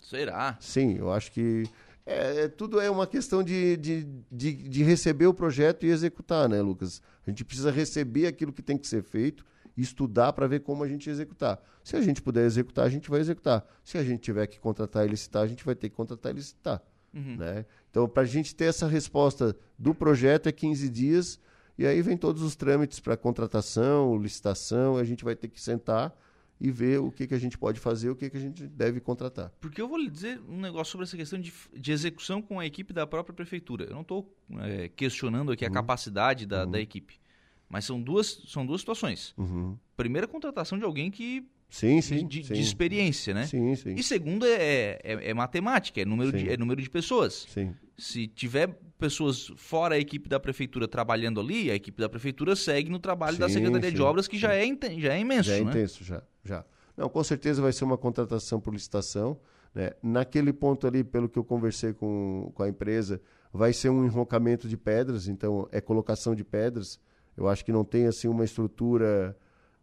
[0.00, 0.56] Será?
[0.58, 1.64] Sim, eu acho que.
[2.06, 6.48] É, é, tudo é uma questão de, de, de, de, receber o projeto e executar,
[6.48, 7.00] né, Lucas?
[7.26, 9.44] A gente precisa receber aquilo que tem que ser feito
[9.76, 11.62] e estudar para ver como a gente executar.
[11.82, 13.66] Se a gente puder executar, a gente vai executar.
[13.82, 16.36] Se a gente tiver que contratar e licitar, a gente vai ter que contratar e
[16.36, 16.82] licitar.
[17.14, 17.36] Uhum.
[17.36, 17.64] Né?
[17.90, 21.40] Então, para a gente ter essa resposta do projeto é 15 dias,
[21.78, 26.16] e aí vem todos os trâmites para contratação, licitação, a gente vai ter que sentar
[26.60, 29.00] e ver o que, que a gente pode fazer, o que, que a gente deve
[29.00, 29.52] contratar.
[29.60, 32.66] Porque eu vou lhe dizer um negócio sobre essa questão de, de execução com a
[32.66, 33.84] equipe da própria prefeitura.
[33.84, 35.74] Eu não estou é, questionando aqui a uhum.
[35.74, 36.70] capacidade da, uhum.
[36.70, 37.20] da equipe,
[37.68, 39.34] mas são duas, são duas situações.
[39.36, 39.76] Uhum.
[39.96, 42.54] Primeira, contratação de alguém que Sim, sim de, sim.
[42.54, 43.46] de, experiência, né?
[43.46, 43.94] Sim, sim.
[43.94, 47.46] E segundo é, é, é matemática, é número, de, é número de pessoas.
[47.48, 47.74] Sim.
[47.98, 52.90] Se tiver pessoas fora a equipe da prefeitura trabalhando ali, a equipe da prefeitura segue
[52.90, 54.64] no trabalho sim, da Secretaria sim, de Obras, que já é,
[54.98, 55.70] já é imenso, Já é né?
[55.70, 56.64] intenso, já, já.
[56.96, 59.38] Não, com certeza vai ser uma contratação por licitação.
[59.74, 59.90] Né?
[60.02, 63.20] Naquele ponto ali, pelo que eu conversei com, com a empresa,
[63.52, 67.00] vai ser um enrocamento de pedras, então é colocação de pedras.
[67.36, 69.36] Eu acho que não tem assim uma estrutura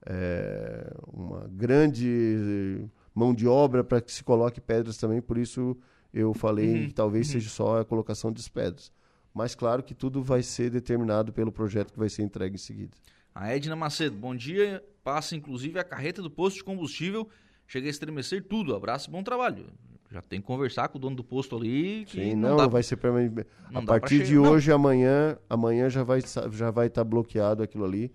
[0.05, 5.77] é, uma grande mão de obra para que se coloque pedras também, por isso
[6.13, 7.33] eu falei uhum, que talvez uhum.
[7.33, 8.91] seja só a colocação das pedras.
[9.33, 12.91] Mas claro que tudo vai ser determinado pelo projeto que vai ser entregue em seguida.
[13.33, 14.83] A Edna Macedo, bom dia.
[15.03, 17.29] Passa inclusive a carreta do posto de combustível.
[17.65, 18.75] Chega a estremecer tudo.
[18.75, 19.67] Abraço e bom trabalho.
[20.11, 22.05] Já tem que conversar com o dono do posto ali.
[22.09, 23.47] Sim, não, não dá, vai ser permanente.
[23.73, 24.75] A partir de hoje, não.
[24.75, 26.19] amanhã, amanhã já vai
[26.51, 28.11] já vai estar tá bloqueado aquilo ali.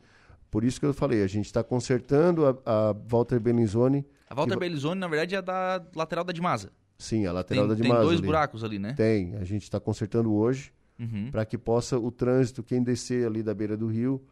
[0.51, 4.07] Por isso que eu falei, a gente está consertando a, a Walter Bellinzoni.
[4.29, 4.61] A Walter que...
[4.61, 6.71] Bellinzoni, na verdade, é da lateral da Dimasa.
[6.99, 8.01] Sim, a lateral tem, da Dimasa.
[8.01, 8.27] Tem dois ali.
[8.27, 8.95] buracos ali, né?
[8.95, 9.37] Tem.
[9.37, 11.31] A gente está consertando hoje uhum.
[11.31, 14.23] para que possa o trânsito, quem descer ali da beira do rio,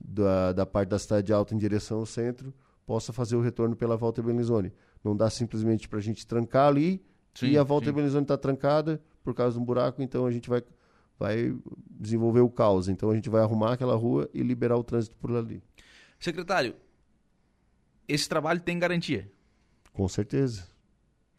[0.00, 2.52] da, da parte da cidade alta em direção ao centro,
[2.86, 4.72] possa fazer o retorno pela Walter Bellinzoni.
[5.02, 7.02] Não dá simplesmente para a gente trancar ali
[7.34, 10.48] sim, e a Walter Bellinzoni está trancada por causa de um buraco, então a gente
[10.48, 10.62] vai
[11.18, 11.56] vai
[11.90, 12.88] desenvolver o caos.
[12.88, 15.62] Então a gente vai arrumar aquela rua e liberar o trânsito por ali.
[16.18, 16.74] Secretário,
[18.06, 19.30] esse trabalho tem garantia?
[19.92, 20.66] Com certeza.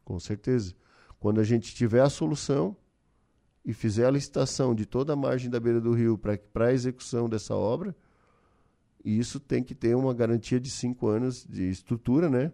[0.04, 0.76] Com certeza.
[1.20, 2.76] Quando a gente tiver a solução
[3.64, 7.28] e fizer a licitação de toda a margem da beira do rio para a execução
[7.28, 7.96] dessa obra,
[9.04, 12.52] isso tem que ter uma garantia de cinco anos de estrutura, né?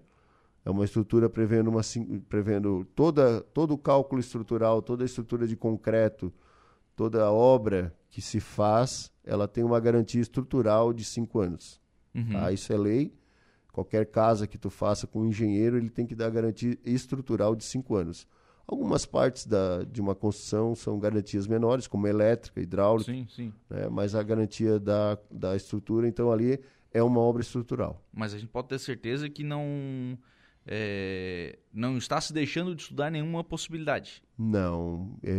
[0.63, 1.81] É uma estrutura prevendo, uma,
[2.29, 6.31] prevendo toda, todo o cálculo estrutural, toda a estrutura de concreto,
[6.95, 11.82] toda obra que se faz, ela tem uma garantia estrutural de cinco anos.
[12.13, 12.32] Uhum.
[12.32, 12.51] Tá?
[12.51, 13.13] Isso é lei.
[13.71, 17.63] Qualquer casa que tu faça com um engenheiro, ele tem que dar garantia estrutural de
[17.63, 18.27] cinco anos.
[18.67, 23.54] Algumas partes da, de uma construção são garantias menores, como elétrica, hidráulica, sim, sim.
[23.69, 23.88] Né?
[23.89, 26.60] mas a garantia da, da estrutura, então ali
[26.93, 28.01] é uma obra estrutural.
[28.13, 30.17] Mas a gente pode ter certeza que não
[30.65, 34.21] é, não está se deixando de estudar nenhuma possibilidade.
[34.38, 35.32] Não, é,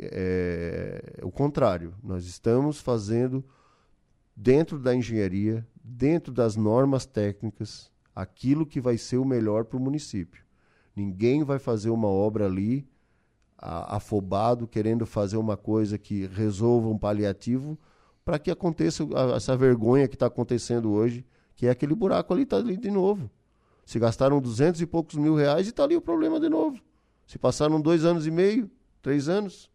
[0.00, 1.94] é, é o contrário.
[2.02, 3.44] Nós estamos fazendo
[4.36, 9.80] dentro da engenharia, dentro das normas técnicas, aquilo que vai ser o melhor para o
[9.80, 10.44] município.
[10.94, 12.88] Ninguém vai fazer uma obra ali
[13.56, 17.78] afobado, querendo fazer uma coisa que resolva um paliativo
[18.24, 22.56] para que aconteça essa vergonha que está acontecendo hoje, que é aquele buraco ali está
[22.56, 23.30] ali de novo.
[23.84, 26.80] Se gastaram duzentos e poucos mil reais e está ali o problema de novo.
[27.26, 28.70] Se passaram dois anos e meio,
[29.02, 29.70] três anos.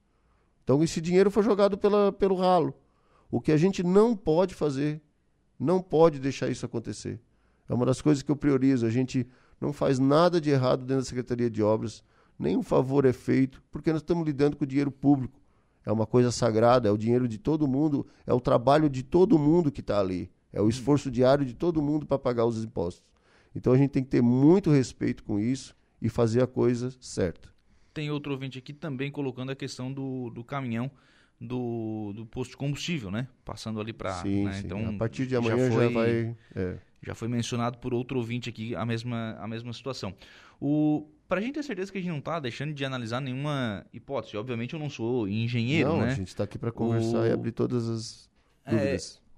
[0.63, 2.73] Então esse dinheiro foi jogado pela, pelo ralo.
[3.29, 5.01] O que a gente não pode fazer,
[5.59, 7.19] não pode deixar isso acontecer.
[7.67, 8.85] É uma das coisas que eu priorizo.
[8.85, 9.27] A gente
[9.59, 12.03] não faz nada de errado dentro da Secretaria de Obras,
[12.37, 15.39] nenhum favor é feito, porque nós estamos lidando com o dinheiro público.
[15.85, 19.37] É uma coisa sagrada, é o dinheiro de todo mundo, é o trabalho de todo
[19.37, 23.03] mundo que está ali, é o esforço diário de todo mundo para pagar os impostos.
[23.55, 27.49] Então a gente tem que ter muito respeito com isso e fazer a coisa certa.
[27.93, 30.89] Tem outro ouvinte aqui também colocando a questão do, do caminhão
[31.39, 33.27] do, do posto de combustível, né?
[33.45, 34.13] Passando ali para.
[34.21, 34.53] Sim, né?
[34.53, 34.65] sim.
[34.65, 36.35] Então, a partir de amanhã já, foi, já vai.
[36.55, 36.77] É.
[37.01, 40.13] Já foi mencionado por outro ouvinte aqui a mesma, a mesma situação.
[40.59, 43.85] O, para a gente ter certeza que a gente não está deixando de analisar nenhuma
[43.93, 46.11] hipótese, obviamente eu não sou engenheiro, não, né?
[46.11, 47.25] a gente está aqui para conversar o...
[47.25, 48.29] e abrir todas as
[48.65, 49.21] é, dúvidas.
[49.25, 49.28] É,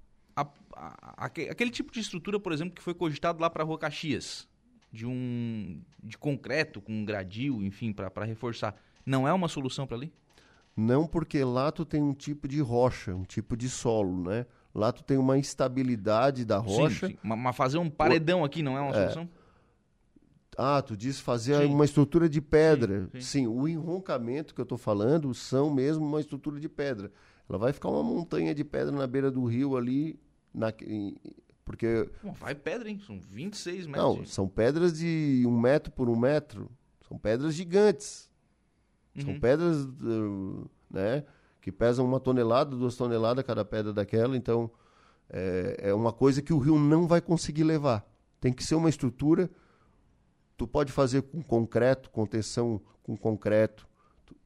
[1.17, 4.47] aquele tipo de estrutura, por exemplo, que foi cogitado lá para a Rua Caxias,
[4.91, 9.97] de um de concreto com um gradil, enfim, para reforçar, não é uma solução para
[9.97, 10.13] ali?
[10.75, 14.45] Não, porque lá tu tem um tipo de rocha, um tipo de solo, né?
[14.73, 17.07] Lá tu tem uma instabilidade da rocha.
[17.07, 17.17] Sim, sim.
[17.21, 18.93] Mas fazer um paredão aqui não é uma é.
[18.93, 19.29] solução?
[20.57, 21.65] Ah, tu disse fazer sim.
[21.65, 23.10] uma estrutura de pedra.
[23.13, 23.47] Sim, sim.
[23.47, 27.12] o enroncamento que eu estou falando são mesmo uma estrutura de pedra.
[27.49, 30.17] Ela vai ficar uma montanha de pedra na beira do rio ali,
[30.53, 30.73] na,
[31.63, 32.09] porque...
[32.23, 32.99] Bom, vai pedra, hein?
[33.05, 34.03] São 26 metros.
[34.03, 36.69] Não, são pedras de um metro por um metro.
[37.07, 38.29] São pedras gigantes.
[39.15, 39.21] Uhum.
[39.23, 39.87] São pedras,
[40.89, 41.23] né?
[41.61, 44.69] que pesam uma tonelada, duas toneladas cada pedra daquela, então
[45.29, 48.05] é, é uma coisa que o rio não vai conseguir levar.
[48.39, 49.49] Tem que ser uma estrutura.
[50.57, 53.87] Tu pode fazer com concreto, contenção com concreto,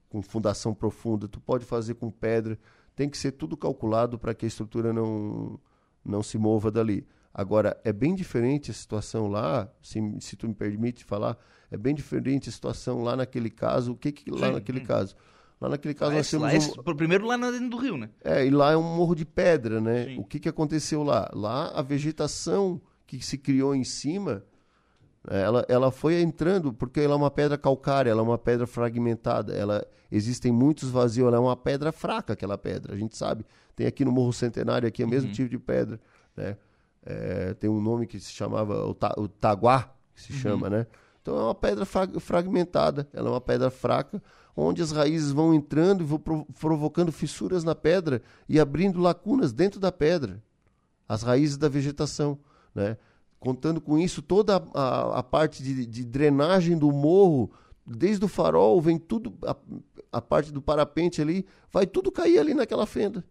[0.09, 2.59] com fundação profunda, tu pode fazer com pedra.
[2.95, 5.59] Tem que ser tudo calculado para que a estrutura não,
[6.05, 7.05] não se mova dali.
[7.33, 11.37] Agora, é bem diferente a situação lá, se, se tu me permite falar,
[11.69, 13.91] é bem diferente a situação lá naquele caso.
[13.91, 14.53] O que, que lá Sim.
[14.53, 15.15] naquele caso?
[15.59, 16.53] Lá naquele caso lá, nós temos.
[16.53, 16.95] É, um...
[16.95, 18.09] Primeiro lá dentro do rio, né?
[18.23, 20.05] É, e lá é um morro de pedra, né?
[20.05, 20.19] Sim.
[20.19, 21.29] O que, que aconteceu lá?
[21.33, 24.43] Lá a vegetação que se criou em cima,
[25.27, 29.53] ela, ela foi entrando, porque ela é uma pedra calcária, ela é uma pedra fragmentada,
[29.53, 33.45] ela existem muitos vazios, ela é uma pedra fraca, aquela pedra, a gente sabe.
[33.75, 35.35] Tem aqui no Morro Centenário, aqui é o mesmo uhum.
[35.35, 35.99] tipo de pedra,
[36.35, 36.57] né?
[37.05, 40.39] É, tem um nome que se chamava o, ta, o taguá, que se uhum.
[40.39, 40.88] chama, né?
[41.21, 44.21] Então é uma pedra fragmentada, ela é uma pedra fraca,
[44.55, 46.19] onde as raízes vão entrando e vão
[46.59, 50.41] provocando fissuras na pedra e abrindo lacunas dentro da pedra,
[51.09, 52.39] as raízes da vegetação.
[52.73, 52.95] Né?
[53.39, 57.51] Contando com isso, toda a, a, a parte de, de, drenagem do morro,
[57.85, 59.55] desde o farol, vem tudo, a,
[60.11, 63.23] a parte do parapente ali, vai tudo cair ali naquela fenda.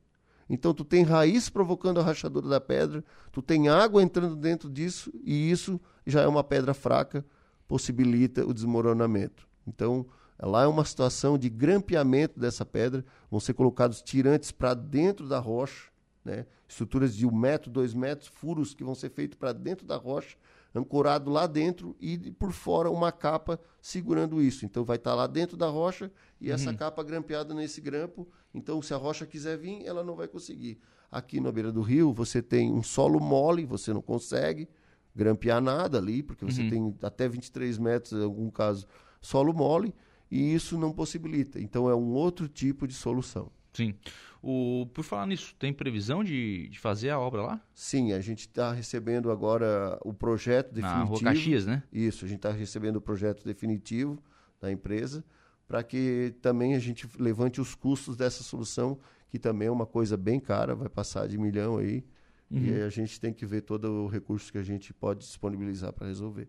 [0.48, 5.12] Então tu tem raiz provocando a rachadura da pedra, tu tem água entrando dentro disso
[5.24, 7.24] e isso já é uma pedra fraca,
[7.66, 9.46] possibilita o desmoronamento.
[9.66, 10.07] Então,
[10.40, 15.38] Lá é uma situação de grampeamento dessa pedra, vão ser colocados tirantes para dentro da
[15.38, 15.90] rocha,
[16.24, 16.46] né?
[16.68, 20.37] estruturas de um metro, dois metros, furos que vão ser feitos para dentro da rocha,
[20.74, 24.64] ancorado lá dentro e por fora uma capa segurando isso.
[24.64, 26.10] Então vai estar tá lá dentro da rocha
[26.40, 26.54] e uhum.
[26.54, 28.26] essa capa grampeada nesse grampo.
[28.52, 30.78] Então se a rocha quiser vir, ela não vai conseguir.
[31.10, 34.68] Aqui na beira do rio você tem um solo mole, você não consegue
[35.14, 36.70] grampear nada ali, porque você uhum.
[36.70, 38.87] tem até 23 metros, em algum caso,
[39.20, 39.94] solo mole
[40.28, 41.60] e isso não possibilita.
[41.60, 43.52] Então é um outro tipo de solução.
[43.74, 43.94] Sim.
[44.42, 47.60] O, por falar nisso, tem previsão de, de fazer a obra lá?
[47.74, 50.98] Sim, a gente está recebendo agora o projeto definitivo.
[50.98, 51.82] Na Rua Caxias, né?
[51.92, 54.22] Isso, a gente está recebendo o projeto definitivo
[54.60, 55.24] da empresa
[55.66, 60.16] para que também a gente levante os custos dessa solução, que também é uma coisa
[60.16, 62.04] bem cara, vai passar de milhão aí.
[62.50, 62.58] Uhum.
[62.58, 66.06] E a gente tem que ver todo o recurso que a gente pode disponibilizar para
[66.06, 66.48] resolver.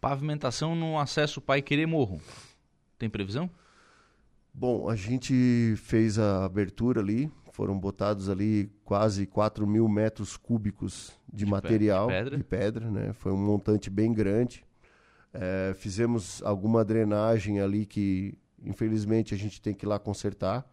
[0.00, 2.20] Pavimentação no acesso Pai Querer Morro.
[2.98, 3.48] Tem previsão?
[4.58, 11.12] Bom, a gente fez a abertura ali, foram botados ali quase 4 mil metros cúbicos
[11.30, 12.36] de, de material, pedra.
[12.38, 13.12] de pedra, né?
[13.12, 14.64] Foi um montante bem grande.
[15.30, 20.66] É, fizemos alguma drenagem ali que, infelizmente, a gente tem que ir lá consertar.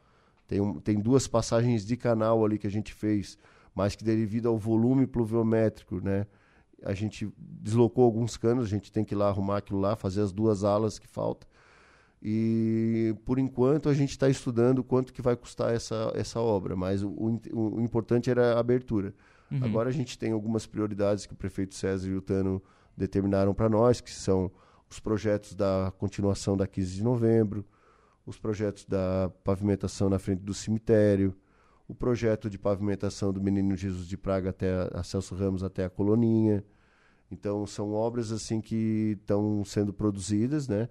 [0.47, 3.37] Tem, um, tem duas passagens de canal ali que a gente fez,
[3.75, 6.25] mas que devido ao volume pluviométrico, né?
[6.85, 10.21] a gente deslocou alguns canos, a gente tem que ir lá arrumar aquilo lá, fazer
[10.21, 11.47] as duas alas que faltam.
[12.25, 17.03] E por enquanto a gente está estudando quanto que vai custar essa, essa obra, mas
[17.03, 19.13] o, o, o importante era a abertura.
[19.51, 19.59] Uhum.
[19.61, 22.63] Agora a gente tem algumas prioridades que o prefeito César e o Tano
[22.95, 24.49] determinaram para nós, que são
[24.89, 27.65] os projetos da continuação da 15 de novembro,
[28.25, 31.35] os projetos da pavimentação na frente do cemitério,
[31.89, 35.89] o projeto de pavimentação do Menino Jesus de Praga até a Celso Ramos até a
[35.89, 36.63] Coloninha.
[37.29, 40.87] Então são obras assim que estão sendo produzidas, né?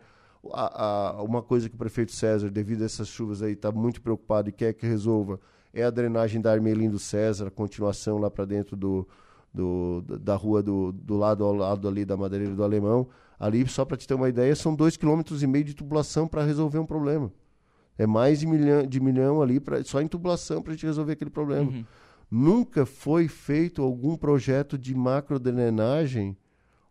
[0.50, 4.00] A, a, uma coisa que o prefeito César, devido a essas chuvas aí, está muito
[4.00, 5.38] preocupado e quer que resolva
[5.72, 9.08] é a drenagem da Armelindo César, a continuação lá para dentro do,
[9.52, 13.08] do, da rua do, do lado ao lado ali da Madeireira do Alemão.
[13.38, 16.44] Ali, só para te ter uma ideia, são dois quilômetros e meio de tubulação para
[16.44, 17.32] resolver um problema.
[17.98, 21.12] É mais de milhão, de milhão ali pra, só em tubulação para a gente resolver
[21.12, 21.70] aquele problema.
[21.70, 21.84] Uhum.
[22.30, 26.36] Nunca foi feito algum projeto de macrodrenagem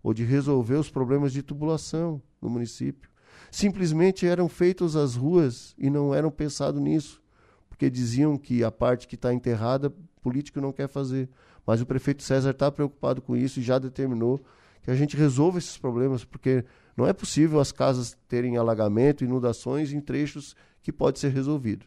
[0.04, 3.10] ou de resolver os problemas de tubulação no município.
[3.52, 7.22] Simplesmente eram feitas as ruas e não eram pensado nisso,
[7.70, 11.30] porque diziam que a parte que está enterrada, político não quer fazer.
[11.68, 14.42] Mas o prefeito César está preocupado com isso e já determinou
[14.82, 16.64] que a gente resolva esses problemas, porque
[16.96, 21.86] não é possível as casas terem alagamento, inundações em trechos que pode ser resolvido.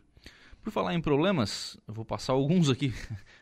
[0.65, 2.93] Por falar em problemas, eu vou passar alguns aqui.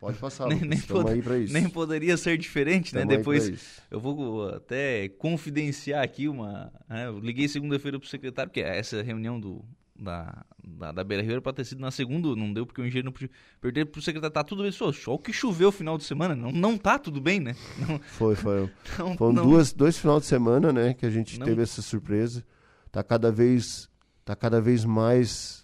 [0.01, 1.09] Pode passar, nem, nem, pod
[1.53, 3.05] nem, poderia ser diferente, né?
[3.05, 6.73] Depois eu vou até confidenciar aqui uma.
[6.89, 7.07] Né?
[7.07, 9.65] Eu liguei segunda-feira para o secretário, porque essa reunião do,
[10.03, 12.85] da, da, da Beira Rio era pra ter sido na segunda, não deu porque o
[12.85, 15.73] engenheiro não podia perder pro secretário, tá tudo bem, só, só o que choveu o
[15.73, 17.55] final de semana, não, não tá tudo bem, né?
[17.79, 18.69] Não, foi, foi.
[18.99, 22.45] Não, Foram não, duas, dois final de semana, né, que a gente teve essa surpresa.
[22.91, 23.89] Tá cada vez,
[24.25, 25.62] tá cada vez mais...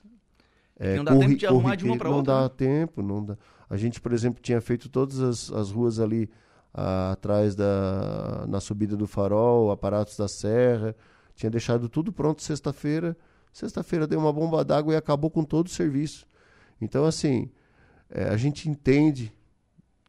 [0.78, 2.32] É, não dá corri, tempo de arrumar de uma para outra.
[2.32, 2.54] Não dá né?
[2.56, 3.36] tempo, não dá.
[3.68, 6.30] A gente, por exemplo, tinha feito todas as, as ruas ali
[6.72, 10.94] ah, atrás da na subida do farol, aparatos da serra,
[11.34, 13.16] tinha deixado tudo pronto sexta-feira
[13.52, 16.26] Sexta-feira deu uma bomba d'água e acabou com todo o serviço.
[16.80, 17.50] Então, assim,
[18.08, 19.32] é, a gente entende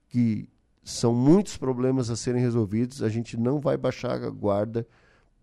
[0.07, 0.47] que
[0.83, 4.87] são muitos problemas a serem resolvidos, a gente não vai baixar a guarda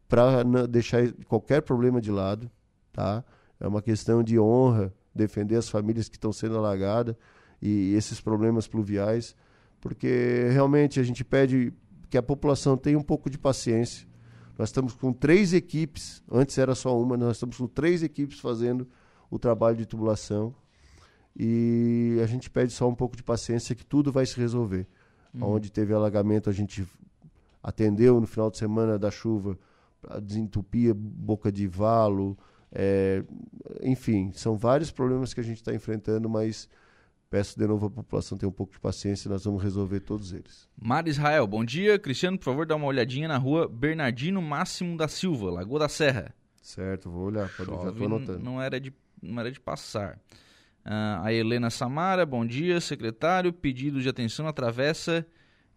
[0.08, 2.50] para deixar qualquer problema de lado,
[2.92, 3.24] tá?
[3.58, 7.16] É uma questão de honra defender as famílias que estão sendo alagadas
[7.60, 9.34] e esses problemas pluviais,
[9.80, 11.72] porque realmente a gente pede
[12.08, 14.06] que a população tenha um pouco de paciência,
[14.58, 18.88] nós estamos com três equipes, antes era só uma, nós estamos com três equipes fazendo
[19.30, 20.54] o trabalho de tubulação.
[21.38, 24.86] E a gente pede só um pouco de paciência que tudo vai se resolver.
[25.34, 25.56] Uhum.
[25.56, 26.86] Onde teve alagamento, a gente
[27.62, 29.58] atendeu no final de semana da chuva,
[30.22, 32.38] desentupia boca de valo,
[32.72, 33.22] é,
[33.82, 36.68] enfim, são vários problemas que a gente está enfrentando, mas
[37.28, 40.68] Peço de novo à população ter um pouco de paciência, nós vamos resolver todos eles.
[40.80, 41.98] Mar Israel, bom dia.
[41.98, 46.32] Cristiano, por favor, dá uma olhadinha na rua Bernardino Máximo da Silva, Lagoa da Serra.
[46.62, 48.38] Certo, vou olhar, pode, Chove, já estou anotando.
[48.38, 50.20] Não era de, não era de passar.
[50.84, 53.52] Uh, a Helena Samara, bom dia, secretário.
[53.52, 55.26] Pedido de atenção na travessa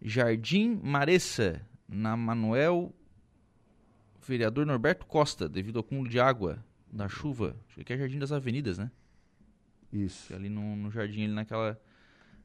[0.00, 2.94] Jardim Maressa, na Manuel
[4.24, 7.56] Vereador Norberto Costa, devido ao acúmulo de água da chuva.
[7.68, 8.90] Acho que é Jardim das Avenidas, né?
[9.92, 10.34] Isso.
[10.34, 11.80] Ali no, no jardim, ali naquela,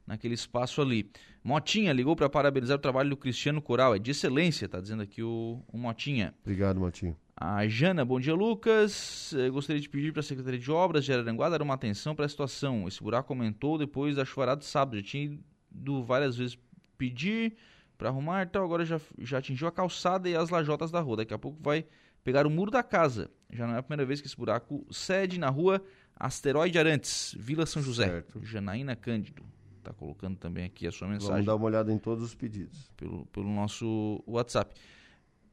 [0.06, 1.10] naquele espaço ali.
[1.42, 3.94] Motinha ligou para parabenizar o trabalho do Cristiano Coral.
[3.94, 6.34] É de excelência, tá dizendo aqui o, o Motinha.
[6.42, 7.16] Obrigado, Motinha.
[7.36, 9.32] A Jana, bom dia, Lucas.
[9.32, 12.24] Eu gostaria de pedir para a Secretaria de Obras de Araranguá dar uma atenção para
[12.24, 12.88] a situação.
[12.88, 14.96] Esse buraco aumentou depois da chuvarada de sábado.
[14.96, 15.38] Já tinha
[15.70, 16.58] ido várias vezes
[16.96, 17.56] pedir
[17.98, 21.18] para arrumar, então agora já, já atingiu a calçada e as lajotas da rua.
[21.18, 21.86] Daqui a pouco vai
[22.26, 23.30] pegar o muro da casa.
[23.52, 25.80] Já não é a primeira vez que esse buraco cede na rua
[26.16, 28.06] Asteroide Arantes, Vila São José.
[28.06, 28.44] Certo.
[28.44, 29.44] Janaína Cândido.
[29.78, 31.30] Está colocando também aqui a sua mensagem.
[31.30, 32.90] Vamos dar uma olhada em todos os pedidos.
[32.96, 34.74] Pelo, pelo nosso WhatsApp.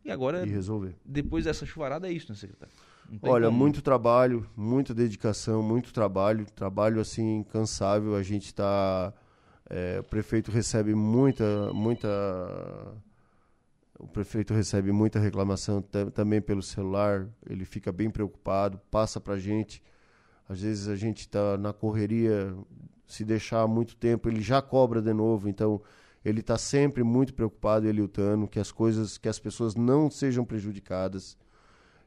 [0.04, 0.96] E agora, e resolver.
[1.06, 2.74] depois dessa chuvarada, é isso, né, secretário?
[3.22, 3.58] Olha, como...
[3.60, 6.48] muito trabalho, muita dedicação, muito trabalho.
[6.56, 8.16] Trabalho, assim, incansável.
[8.16, 9.14] A gente está...
[9.70, 12.10] É, o prefeito recebe muita, muita...
[14.00, 15.82] O prefeito recebe muita reclamação
[16.14, 17.28] também pelo celular.
[17.48, 19.82] Ele fica bem preocupado, passa para a gente
[20.48, 22.56] às vezes a gente está na correria,
[23.08, 25.48] se deixar muito tempo, ele já cobra de novo.
[25.48, 25.82] Então,
[26.24, 29.76] ele está sempre muito preocupado, ele e o Tano, que as coisas, que as pessoas
[29.76, 31.38] não sejam prejudicadas.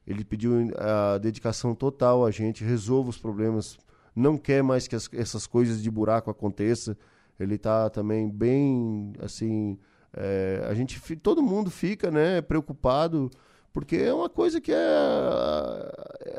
[0.07, 3.76] Ele pediu a dedicação total a gente, resolva os problemas,
[4.14, 6.97] não quer mais que as, essas coisas de buraco aconteçam.
[7.39, 9.78] Ele está também bem, assim,
[10.17, 13.31] é, a gente, todo mundo fica, né, preocupado
[13.77, 14.79] porque é uma coisa que é.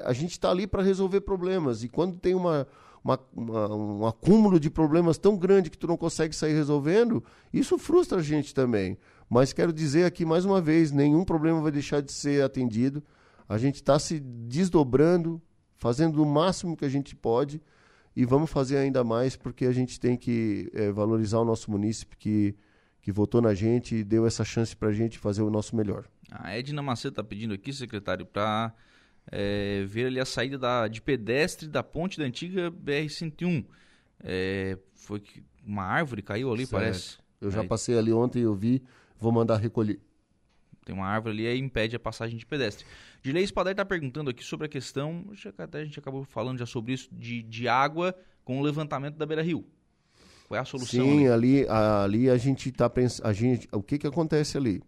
[0.03, 1.83] A gente está ali para resolver problemas.
[1.83, 2.67] E quando tem uma,
[3.03, 7.23] uma, uma, um acúmulo de problemas tão grande que tu não consegue sair resolvendo,
[7.53, 8.97] isso frustra a gente também.
[9.29, 13.03] Mas quero dizer aqui mais uma vez, nenhum problema vai deixar de ser atendido.
[13.47, 15.39] A gente está se desdobrando,
[15.75, 17.61] fazendo o máximo que a gente pode
[18.15, 22.17] e vamos fazer ainda mais porque a gente tem que é, valorizar o nosso município
[22.17, 22.55] que,
[23.07, 26.09] que votou na gente e deu essa chance para a gente fazer o nosso melhor.
[26.29, 28.75] A Edna Macedo está pedindo aqui, secretário, para
[29.31, 33.65] é, ver ali a saída da, de pedestre da ponte da antiga BR-101.
[34.19, 36.71] É, foi que uma árvore caiu ali, certo.
[36.71, 37.17] parece.
[37.39, 38.83] Eu já passei ali ontem, eu vi,
[39.17, 40.01] vou mandar recolher.
[40.83, 42.85] Tem uma árvore ali e impede a passagem de pedestre.
[43.23, 46.91] Dilei Spadar está perguntando aqui sobre a questão, até a gente acabou falando já sobre
[46.91, 49.65] isso, de, de água com o levantamento da Beira Rio.
[50.47, 51.03] Qual é a solução?
[51.03, 53.27] Sim, ali, ali, ali a gente está pensando.
[53.73, 54.81] O que, que acontece ali?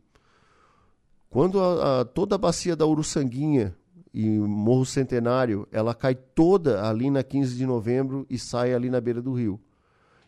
[1.29, 3.75] Quando a, a, toda a bacia da Uruçanguinha
[4.13, 8.99] e Morro Centenário, ela cai toda ali na 15 de novembro e sai ali na
[8.99, 9.59] beira do rio.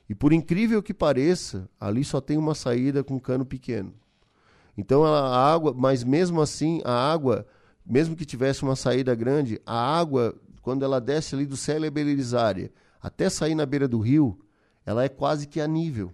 [0.08, 3.94] E por incrível que pareça, ali só tem uma saída com cano pequeno.
[4.78, 7.48] Então a água, mas mesmo assim, a água,
[7.86, 12.72] mesmo que tivesse uma saída grande, a água, quando ela desce ali do Célia Belisária
[13.02, 14.38] até sair na beira do rio,
[14.86, 16.12] ela é quase que a nível.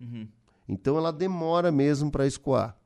[0.00, 0.28] Uhum.
[0.68, 2.76] Então ela demora mesmo para escoar.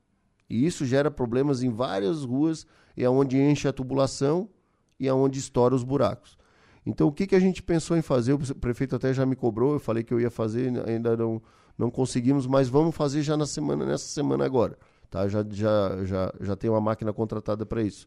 [0.49, 2.67] E isso gera problemas em várias ruas,
[2.97, 4.49] e é onde enche a tubulação
[4.99, 6.37] e é onde estoura os buracos.
[6.85, 8.33] Então o que, que a gente pensou em fazer?
[8.33, 11.41] O prefeito até já me cobrou, eu falei que eu ia fazer, ainda não,
[11.79, 14.77] não conseguimos, mas vamos fazer já na semana, nessa semana agora.
[15.09, 15.27] Tá?
[15.29, 18.07] Já, já, já, já tem uma máquina contratada para isso.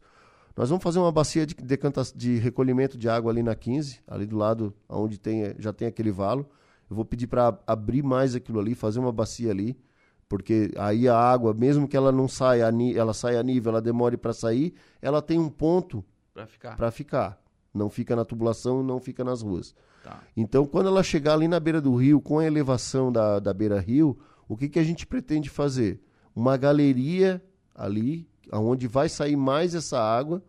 [0.56, 4.24] Nós vamos fazer uma bacia de, decanta, de recolhimento de água ali na 15, ali
[4.24, 6.48] do lado onde tem, já tem aquele valo.
[6.88, 9.76] Eu vou pedir para abrir mais aquilo ali, fazer uma bacia ali,
[10.28, 14.16] porque aí a água, mesmo que ela não saia, ela saia a nível, ela demore
[14.16, 16.76] para sair, ela tem um ponto para ficar.
[16.76, 17.42] Pra ficar.
[17.72, 19.74] Não fica na tubulação, não fica nas ruas.
[20.04, 20.22] Tá.
[20.36, 24.16] Então, quando ela chegar ali na beira do rio, com a elevação da, da beira-rio,
[24.48, 26.00] o que, que a gente pretende fazer?
[26.34, 27.42] Uma galeria
[27.74, 30.42] ali, onde vai sair mais essa água,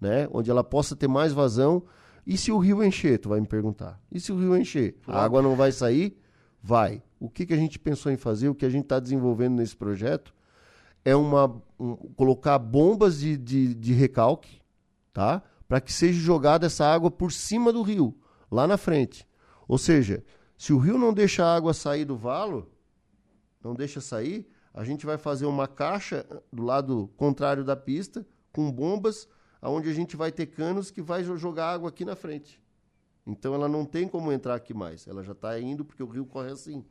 [0.00, 0.28] né?
[0.32, 1.82] onde ela possa ter mais vazão.
[2.26, 4.00] E se o rio encher, tu vai me perguntar.
[4.10, 4.96] E se o rio encher?
[5.06, 6.16] A água não vai sair?
[6.62, 7.02] Vai.
[7.18, 9.76] O que, que a gente pensou em fazer, o que a gente está desenvolvendo nesse
[9.76, 10.32] projeto,
[11.04, 14.60] é uma, um, colocar bombas de, de, de recalque,
[15.12, 15.42] tá?
[15.66, 18.14] Para que seja jogada essa água por cima do rio
[18.50, 19.26] lá na frente.
[19.66, 20.22] Ou seja,
[20.56, 22.70] se o rio não deixa a água sair do valo,
[23.62, 28.70] não deixa sair, a gente vai fazer uma caixa do lado contrário da pista, com
[28.70, 29.28] bombas,
[29.60, 32.60] aonde a gente vai ter canos que vai jogar água aqui na frente.
[33.26, 35.06] Então ela não tem como entrar aqui mais.
[35.06, 36.84] Ela já está indo porque o rio corre assim.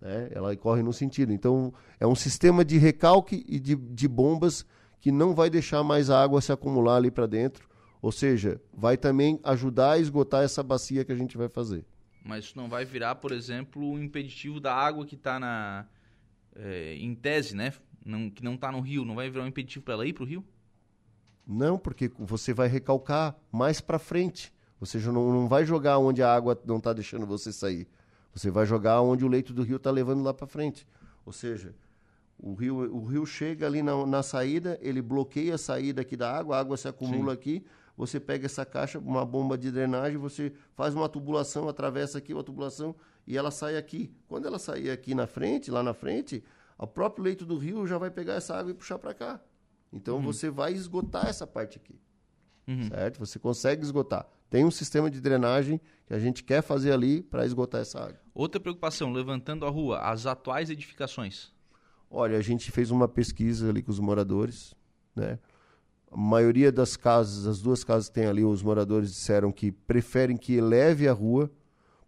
[0.00, 0.30] Né?
[0.32, 1.32] Ela corre no sentido.
[1.32, 4.64] Então é um sistema de recalque e de, de bombas
[5.00, 8.96] que não vai deixar mais a água se acumular ali para dentro ou seja, vai
[8.96, 11.86] também ajudar a esgotar essa bacia que a gente vai fazer.
[12.24, 15.86] Mas isso não vai virar, por exemplo, um impeditivo da água que está na.
[16.56, 17.72] É, em tese, né?
[18.04, 20.24] Não, que não está no rio, não vai virar um impeditivo para ela ir para
[20.24, 20.44] o rio?
[21.46, 24.52] Não, porque você vai recalcar mais para frente.
[24.80, 27.86] Você já não, não vai jogar onde a água não está deixando você sair.
[28.34, 30.86] Você vai jogar onde o leito do rio está levando lá para frente.
[31.24, 31.74] Ou seja,
[32.38, 36.36] o rio, o rio chega ali na, na, saída, ele bloqueia a saída aqui da
[36.36, 37.38] água, a água se acumula Sim.
[37.38, 37.64] aqui,
[37.96, 42.42] você pega essa caixa, uma bomba de drenagem, você faz uma tubulação, atravessa aqui uma
[42.42, 42.96] tubulação
[43.26, 44.14] e ela sai aqui.
[44.26, 46.42] Quando ela sair aqui na frente, lá na frente,
[46.78, 49.40] o próprio leito do rio já vai pegar essa água e puxar para cá.
[49.92, 50.22] Então uhum.
[50.22, 52.00] você vai esgotar essa parte aqui.
[52.66, 52.88] Uhum.
[52.88, 53.18] Certo?
[53.18, 54.26] Você consegue esgotar.
[54.48, 58.20] Tem um sistema de drenagem que a gente quer fazer ali para esgotar essa água.
[58.34, 61.52] Outra preocupação, levantando a rua, as atuais edificações.
[62.10, 64.74] Olha, a gente fez uma pesquisa ali com os moradores,
[65.16, 65.38] né?
[66.10, 70.36] A maioria das casas, as duas casas que tem ali, os moradores disseram que preferem
[70.36, 71.50] que eleve a rua,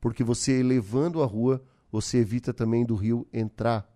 [0.04, 3.90] porque você elevando a rua, você evita também do rio entrar,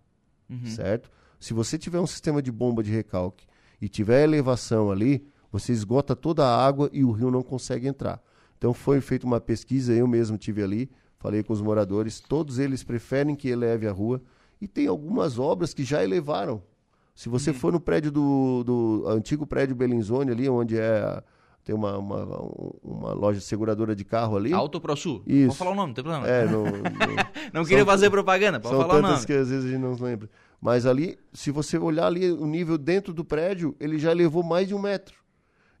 [0.49, 0.65] uhum.
[0.65, 1.07] certo?
[1.39, 3.45] Se você tiver um sistema de bomba de recalque
[3.79, 8.19] e tiver elevação ali, você esgota toda a água e o rio não consegue entrar.
[8.57, 10.89] Então foi feita uma pesquisa, eu mesmo tive ali,
[11.19, 14.19] falei com os moradores, todos eles preferem que eleve a rua
[14.59, 16.63] e tem algumas obras que já elevaram
[17.19, 17.55] se você uhum.
[17.55, 21.21] for no prédio do, do antigo prédio Belinzone ali, onde é
[21.69, 22.25] tem uma, uma,
[22.81, 24.51] uma loja seguradora de carro ali.
[24.51, 25.21] Auto ProSul.
[25.27, 25.49] Isso.
[25.49, 26.27] Pode falar o nome, não tem problema.
[26.27, 26.71] É, no, no...
[27.53, 29.23] não queria são, fazer propaganda, pode falar o nome.
[29.23, 30.27] que às vezes a gente não lembra.
[30.59, 34.67] Mas ali, se você olhar ali o nível dentro do prédio, ele já levou mais
[34.67, 35.15] de um metro.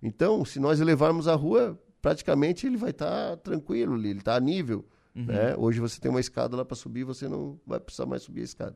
[0.01, 4.35] Então, se nós elevarmos a rua, praticamente ele vai estar tá tranquilo ali, ele está
[4.35, 4.85] a nível.
[5.15, 5.25] Uhum.
[5.25, 5.55] Né?
[5.57, 8.45] Hoje você tem uma escada lá para subir, você não vai precisar mais subir a
[8.45, 8.75] escada.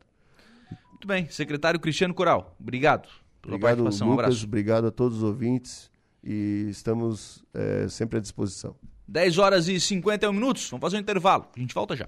[0.90, 1.30] Muito bem.
[1.30, 3.08] Secretário Cristiano Coral, obrigado
[3.40, 4.08] pela obrigado, participação.
[4.08, 4.46] Lucas, um abraço.
[4.46, 5.93] Obrigado a todos os ouvintes
[6.24, 8.76] e estamos é, sempre à disposição.
[9.08, 10.70] 10 horas e 51 minutos.
[10.70, 11.48] Vamos fazer um intervalo.
[11.56, 12.08] A gente volta já.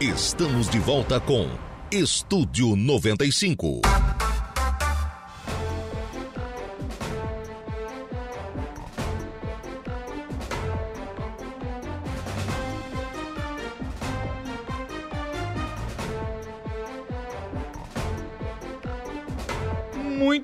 [0.00, 1.48] Estamos de volta com
[1.90, 3.80] Estúdio 95.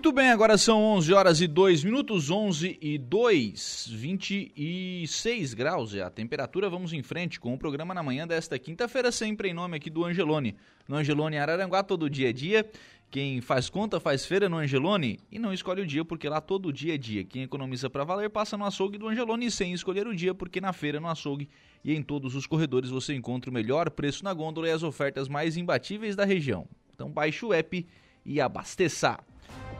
[0.05, 6.03] Muito bem, agora são 11 horas e 2 minutos, 11 e 2, 26 graus é
[6.03, 6.69] a temperatura.
[6.69, 10.05] Vamos em frente com o programa na manhã desta quinta-feira, sempre em nome aqui do
[10.05, 10.57] Angelone.
[10.87, 12.71] No Angelone Araranguá, todo dia é dia.
[13.11, 16.71] Quem faz conta faz feira no Angelone e não escolhe o dia porque lá todo
[16.71, 17.25] dia é dia.
[17.25, 20.75] Quem economiza para valer passa no açougue do Angelone sem escolher o dia porque na
[20.75, 21.49] feira, no açougue
[21.83, 25.31] e em todos os corredores você encontra o melhor preço na gôndola e as ofertas
[25.31, 26.69] mais imbatíveis da região.
[26.95, 27.87] Então baixe o app
[28.23, 29.19] e abasteça.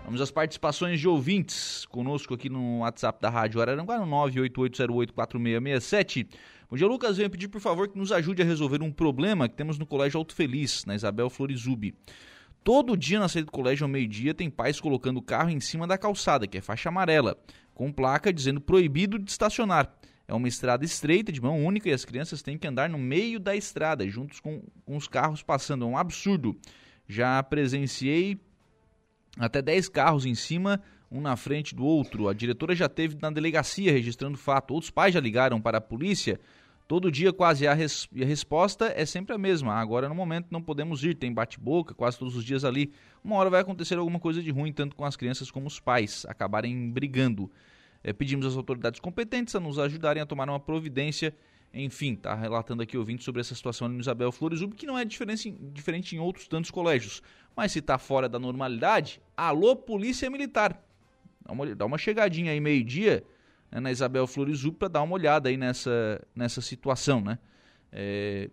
[0.05, 6.29] Vamos às participações de ouvintes conosco aqui no WhatsApp da Rádio Araranguá, no 988084667.
[6.69, 7.17] Bom dia, Lucas.
[7.17, 10.19] Venho pedir, por favor, que nos ajude a resolver um problema que temos no Colégio
[10.19, 11.95] Alto Feliz, na Isabel Florizube.
[12.63, 15.87] Todo dia na saída do colégio ao meio-dia tem pais colocando o carro em cima
[15.87, 17.39] da calçada, que é faixa amarela,
[17.73, 19.91] com placa dizendo proibido de estacionar.
[20.29, 23.41] É uma estrada estreita, de mão única, e as crianças têm que andar no meio
[23.41, 25.87] da estrada, juntos com, com os carros passando.
[25.87, 26.55] É um absurdo.
[27.09, 28.39] Já presenciei
[29.39, 30.81] até 10 carros em cima,
[31.11, 32.29] um na frente do outro.
[32.29, 34.75] A diretora já teve na delegacia registrando o fato.
[34.75, 36.41] Outros pais já ligaram para a polícia.
[36.87, 38.09] Todo dia quase a, res...
[38.21, 39.75] a resposta é sempre a mesma.
[39.75, 42.93] Agora no momento não podemos ir, tem bate-boca quase todos os dias ali.
[43.23, 46.27] Uma hora vai acontecer alguma coisa de ruim, tanto com as crianças como os pais
[46.29, 47.51] acabarem brigando.
[48.03, 51.35] É, pedimos às autoridades competentes a nos ajudarem a tomar uma providência.
[51.77, 55.51] Enfim, está relatando aqui ouvinte sobre essa situação no Isabel Flores que não é diferente,
[55.51, 57.21] diferente em outros tantos colégios.
[57.57, 60.81] Mas se está fora da normalidade, alô Polícia Militar.
[61.45, 63.25] Dá uma, dá uma chegadinha aí meio-dia
[63.73, 67.39] né, na Isabel Flores para dar uma olhada aí nessa, nessa situação, né?
[67.91, 68.49] É,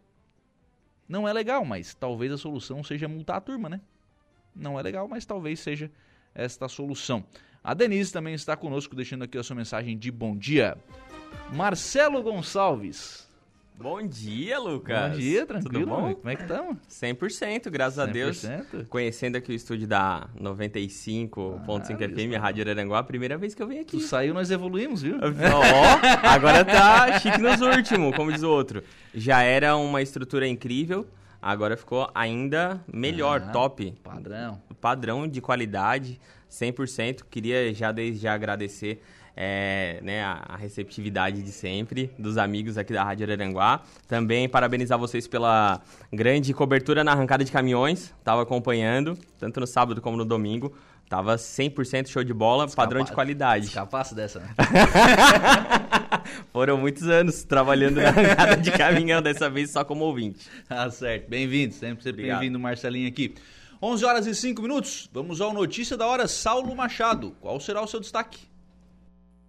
[1.08, 3.82] não é legal, mas talvez a solução seja multar a turma, né?
[4.56, 5.92] Não é legal, mas talvez seja
[6.34, 7.24] esta solução.
[7.64, 10.76] A Denise também está conosco, deixando aqui a sua mensagem de bom dia.
[11.52, 13.22] Marcelo Gonçalves.
[13.82, 15.12] Bom dia, Lucas.
[15.12, 15.74] Bom dia, tranquilo.
[15.74, 16.14] Tudo bom?
[16.14, 16.78] Como é que estamos?
[16.88, 18.08] 100%, graças 100%.
[18.08, 18.46] a Deus.
[18.88, 23.64] Conhecendo aqui o estúdio da 95.5 ah, FM, a Rádio Araranguá, a primeira vez que
[23.64, 23.98] eu venho aqui.
[23.98, 25.18] Tu saiu, nós evoluímos, viu?
[25.18, 28.84] Ó, agora tá chique nos últimos, como diz o outro.
[29.16, 31.08] Já era uma estrutura incrível,
[31.42, 33.96] agora ficou ainda melhor, ah, top.
[34.04, 34.62] Padrão.
[34.80, 36.22] Padrão de qualidade,
[36.52, 37.24] 100%.
[37.32, 39.02] Queria já desde já agradecer
[39.36, 43.82] é, né, a, receptividade de sempre dos amigos aqui da Rádio Araranguá.
[44.08, 48.14] Também parabenizar vocês pela grande cobertura na arrancada de caminhões.
[48.20, 50.74] Estava acompanhando, tanto no sábado como no domingo.
[51.10, 52.88] Tava 100% show de bola, Escapa...
[52.88, 53.66] padrão de qualidade.
[53.66, 54.56] Escapasse dessa, né?
[56.54, 60.48] Foram muitos anos trabalhando na arrancada de caminhão, dessa vez só como ouvinte.
[60.70, 61.28] Tá certo.
[61.30, 63.36] Bem-vindo, sempre, sempre bem-vindo, Marcelinho aqui.
[63.82, 65.10] 11 horas e 5 minutos.
[65.12, 67.36] Vamos ao Notícia da Hora, Saulo Machado.
[67.42, 68.51] Qual será o seu destaque?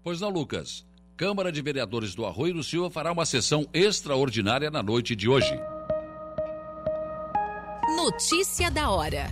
[0.03, 0.85] Pois não, Lucas.
[1.17, 5.53] Câmara de Vereadores do Arroio do Silva fará uma sessão extraordinária na noite de hoje.
[7.97, 9.31] Notícia da hora.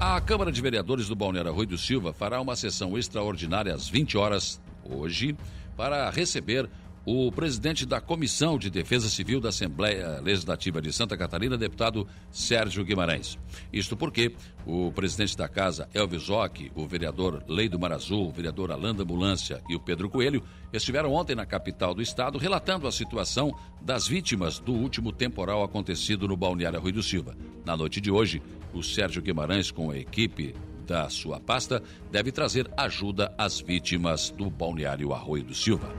[0.00, 4.18] A Câmara de Vereadores do Balneário Arroio do Silva fará uma sessão extraordinária às 20
[4.18, 5.36] horas hoje
[5.76, 6.68] para receber
[7.04, 12.84] o presidente da Comissão de Defesa Civil da Assembleia Legislativa de Santa Catarina, deputado Sérgio
[12.84, 13.38] Guimarães.
[13.72, 14.34] Isto porque
[14.66, 19.74] o presidente da casa, Elvis Ock, o vereador Leido Marazul, o vereador Alanda Ambulância e
[19.74, 20.42] o Pedro Coelho
[20.72, 26.28] estiveram ontem na capital do estado relatando a situação das vítimas do último temporal acontecido
[26.28, 27.36] no Balneário Rui do Silva.
[27.64, 28.42] Na noite de hoje,
[28.74, 30.54] o Sérgio Guimarães, com a equipe
[30.86, 35.94] da sua pasta, deve trazer ajuda às vítimas do Balneário Arroio do Silva.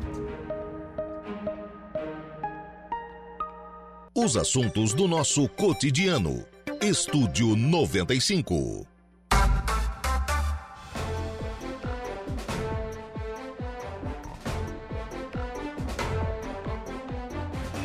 [4.13, 6.45] Os assuntos do nosso cotidiano.
[6.81, 8.85] Estúdio 95.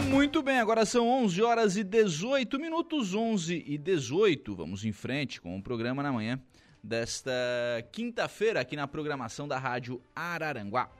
[0.09, 4.57] Muito bem, agora são 11 horas e 18 minutos, 11 e 18.
[4.57, 6.41] Vamos em frente com o programa na manhã
[6.83, 7.31] desta
[7.93, 10.91] quinta-feira aqui na programação da Rádio Araranguá.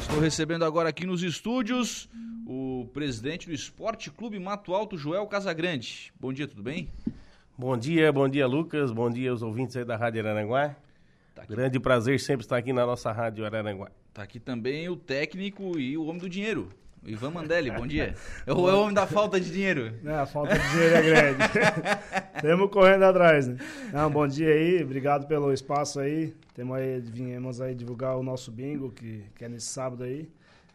[0.00, 2.08] Estou recebendo agora aqui nos estúdios
[2.46, 6.12] o presidente do Esporte Clube Mato Alto, Joel Casagrande.
[6.18, 6.88] Bom dia, tudo bem?
[7.58, 8.92] Bom dia, bom dia, Lucas.
[8.92, 10.76] Bom dia aos ouvintes aí da Rádio Araranguá.
[11.34, 13.90] Tá Grande prazer sempre estar aqui na nossa Rádio Araranguá.
[14.14, 16.68] Tá aqui também o técnico e o homem do dinheiro.
[17.02, 18.14] O Ivan Mandelli, bom dia.
[18.46, 19.94] É o, é o homem da falta de dinheiro.
[20.02, 21.38] Não, a falta de dinheiro é grande.
[22.40, 23.56] Temos correndo atrás, né?
[23.92, 26.32] Não, bom dia aí, obrigado pelo espaço aí.
[26.54, 30.28] Temos aí, viemos aí divulgar o nosso bingo, que, que é nesse sábado aí.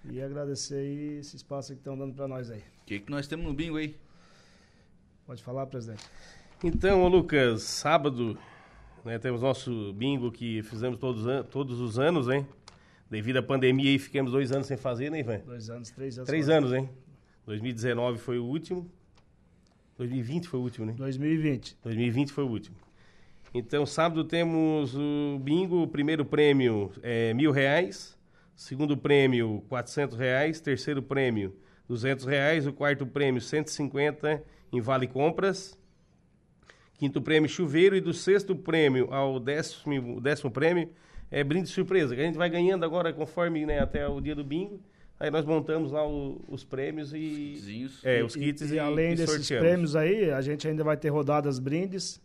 [0.03, 2.59] E agradecer aí esse espaço que estão dando para nós aí.
[2.59, 3.95] O que, que nós temos no bingo aí?
[5.25, 6.03] Pode falar, presidente.
[6.63, 8.37] Então, Lucas, sábado,
[9.05, 12.47] né, temos nosso bingo que fizemos todos, todos os anos, hein?
[13.09, 15.39] Devido à pandemia aí, ficamos dois anos sem fazer, né, Ivan?
[15.45, 16.27] Dois anos, três anos.
[16.27, 16.89] Três anos, hein?
[17.45, 18.89] 2019 foi o último.
[19.97, 20.93] 2020 foi o último, né?
[20.93, 21.77] 2020.
[21.83, 22.75] 2020 foi o último.
[23.53, 28.17] Então, sábado temos o bingo, o primeiro prêmio é mil reais,
[28.55, 31.55] segundo prêmio quatrocentos reais, terceiro prêmio
[31.87, 34.41] duzentos reais, o quarto prêmio 150
[34.71, 35.77] em vale compras,
[36.97, 40.89] quinto prêmio chuveiro e do sexto prêmio ao décimo, décimo prêmio
[41.29, 44.43] é brinde surpresa, que a gente vai ganhando agora conforme né, até o dia do
[44.43, 44.79] bingo.
[45.19, 47.99] Aí nós montamos lá o- os prêmios e Kitzinhos.
[48.03, 49.67] é, os E- kits e, e, além e desses sorteamos.
[49.67, 52.19] prêmios aí, a gente ainda vai ter rodadas brindes,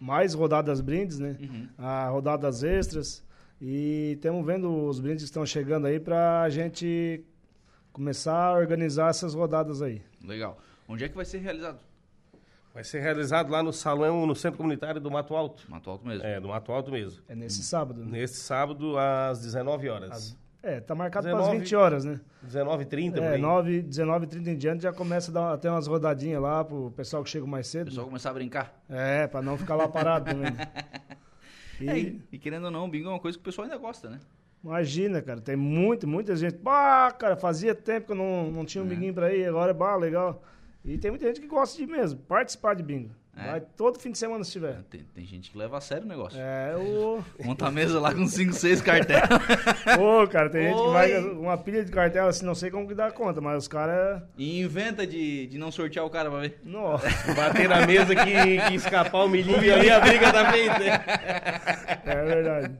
[0.00, 1.36] mais rodadas brindes, né?
[1.40, 1.68] Uhum.
[1.76, 3.22] A rodadas extras.
[3.64, 7.24] E estamos vendo os brindes que estão chegando aí para a gente
[7.92, 10.02] começar a organizar essas rodadas aí.
[10.24, 10.58] Legal.
[10.88, 11.78] Onde é que vai ser realizado?
[12.74, 15.62] Vai ser realizado lá no salão, no Centro Comunitário do Mato Alto.
[15.70, 16.26] Mato Alto mesmo.
[16.26, 17.22] É, do Mato Alto mesmo.
[17.28, 18.10] É nesse sábado, né?
[18.10, 20.36] Neste sábado, às 19 horas.
[20.60, 22.20] É, tá marcado para as 19, 20 horas, né?
[22.44, 23.40] 19h30, por É, aí.
[23.40, 27.22] 9, 19 30 em diante já começa a dar até umas rodadinhas lá pro pessoal
[27.22, 27.84] que chega mais O cedo.
[27.86, 28.82] pessoal começar a brincar.
[28.88, 30.52] É, para não ficar lá parado também.
[31.80, 33.64] E É, e, e querendo ou não, o bingo é uma coisa que o pessoal
[33.64, 34.20] ainda gosta, né?
[34.64, 36.56] imagina, cara, tem muito, muita gente.
[36.56, 39.96] Bah, cara, fazia tempo que eu não, não tinha um binguinho pra ir, agora, bah,
[39.96, 40.42] legal.
[40.84, 43.10] E tem muita gente que gosta de mesmo, participar de bingo.
[43.34, 43.46] É.
[43.52, 44.82] Vai todo fim de semana se tiver.
[44.90, 46.38] Tem, tem gente que leva a sério o negócio.
[46.38, 47.24] É, o.
[47.42, 49.26] Monta a mesa lá com 5, 6 cartelas.
[49.98, 51.16] Ô, cara, tem gente que vai.
[51.16, 51.30] Oi.
[51.38, 54.22] Uma pilha de cartela assim, não sei como que dá conta, mas os caras.
[54.36, 56.60] e inventa de, de não sortear o cara pra ver.
[56.62, 60.84] Nossa, Bater na mesa que, que escapar o milhinho e ali a briga tá feita.
[62.04, 62.78] é verdade.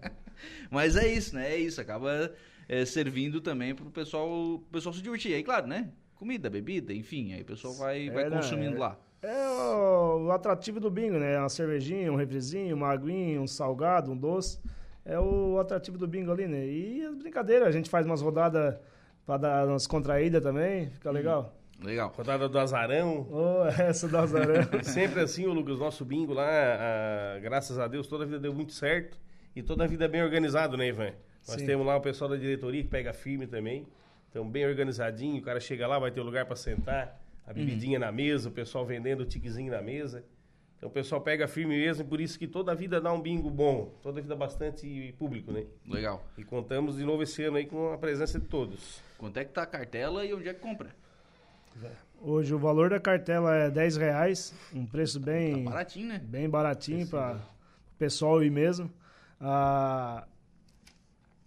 [0.70, 1.50] Mas é isso, né?
[1.50, 1.80] É isso.
[1.80, 2.30] Acaba
[2.68, 5.34] é, servindo também pro pessoal, pessoal se divertir.
[5.34, 5.88] Aí, claro, né?
[6.14, 7.32] Comida, bebida, enfim.
[7.32, 8.98] Aí o pessoal vai, vai É, não, consumindo é- lá.
[9.22, 11.38] É o, o atrativo do bingo, né?
[11.38, 14.58] Uma cervejinha, um refrizinho, uma aguinha, um salgado, um doce.
[15.04, 16.66] É o atrativo do bingo ali, né?
[16.66, 18.76] E as brincadeiras, a gente faz umas rodadas
[19.24, 21.54] pra dar umas contraídas também, fica legal.
[21.80, 22.12] Legal.
[22.16, 23.26] Rodada do Azarão.
[23.30, 24.54] Ô, essa do Azarão.
[24.82, 28.52] Sempre assim, o Lucas, nosso bingo lá, ah, graças a Deus, toda a vida deu
[28.52, 29.18] muito certo.
[29.54, 31.12] E toda a vida bem organizado, né, Ivan?
[31.46, 31.66] Nós Sim.
[31.66, 33.86] temos lá o pessoal da diretoria que pega firme também.
[34.30, 38.10] Então, bem organizadinho, o cara chega lá, vai ter lugar para sentar, a bebidinha na
[38.12, 40.24] mesa, o pessoal vendendo o tiquezinho na mesa.
[40.76, 43.48] Então, o pessoal pega firme mesmo, por isso que toda a vida dá um bingo
[43.48, 43.94] bom.
[44.02, 45.64] Toda a vida bastante público, né?
[45.86, 46.24] Legal.
[46.36, 49.00] E contamos de novo esse ano aí com a presença de todos.
[49.16, 50.90] Quanto é que tá a cartela e onde é que compra?
[52.20, 56.18] Hoje o valor da cartela é 10 reais, um preço bem, Tá baratinho, né?
[56.22, 58.90] bem baratinho para o pessoal ir mesmo.
[59.40, 60.26] Ah,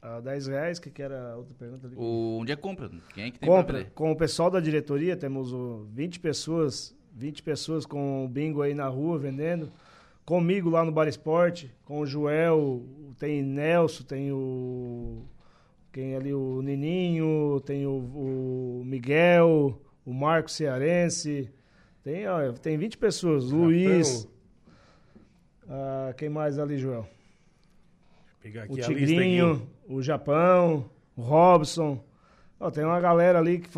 [0.06, 1.96] ah, 10 reais, que que era a outra pergunta ali?
[1.98, 2.92] O, onde é que compra?
[3.14, 3.92] Quem é que tem pra Compra.
[3.96, 8.76] Com o pessoal da diretoria, temos o 20 pessoas, 20 pessoas com o bingo aí
[8.76, 9.72] na rua vendendo.
[10.24, 12.84] Comigo lá no Bar Esporte, com o Joel,
[13.18, 15.24] tem Nelson, tem o.
[15.92, 21.50] Quem ali, o Nininho, tem o, o Miguel, o Marco Cearense.
[22.04, 23.50] Tem, ó, tem 20 pessoas.
[23.50, 24.28] Luiz.
[25.68, 27.08] Ah, quem mais ali, Joel?
[28.42, 29.68] Pegar aqui o a lista Tigrinho, aqui.
[29.88, 32.04] O Japão, o Robson.
[32.60, 33.70] Ó, tem uma galera ali que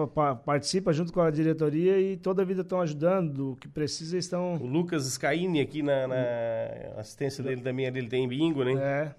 [0.46, 3.54] participa junto com a diretoria e toda a vida estão ajudando.
[3.54, 4.56] O que precisa estão.
[4.56, 6.16] O Lucas Scaini aqui na, na
[6.98, 8.74] assistência dele também, ali ele tem bingo, né?
[8.74, 9.16] É,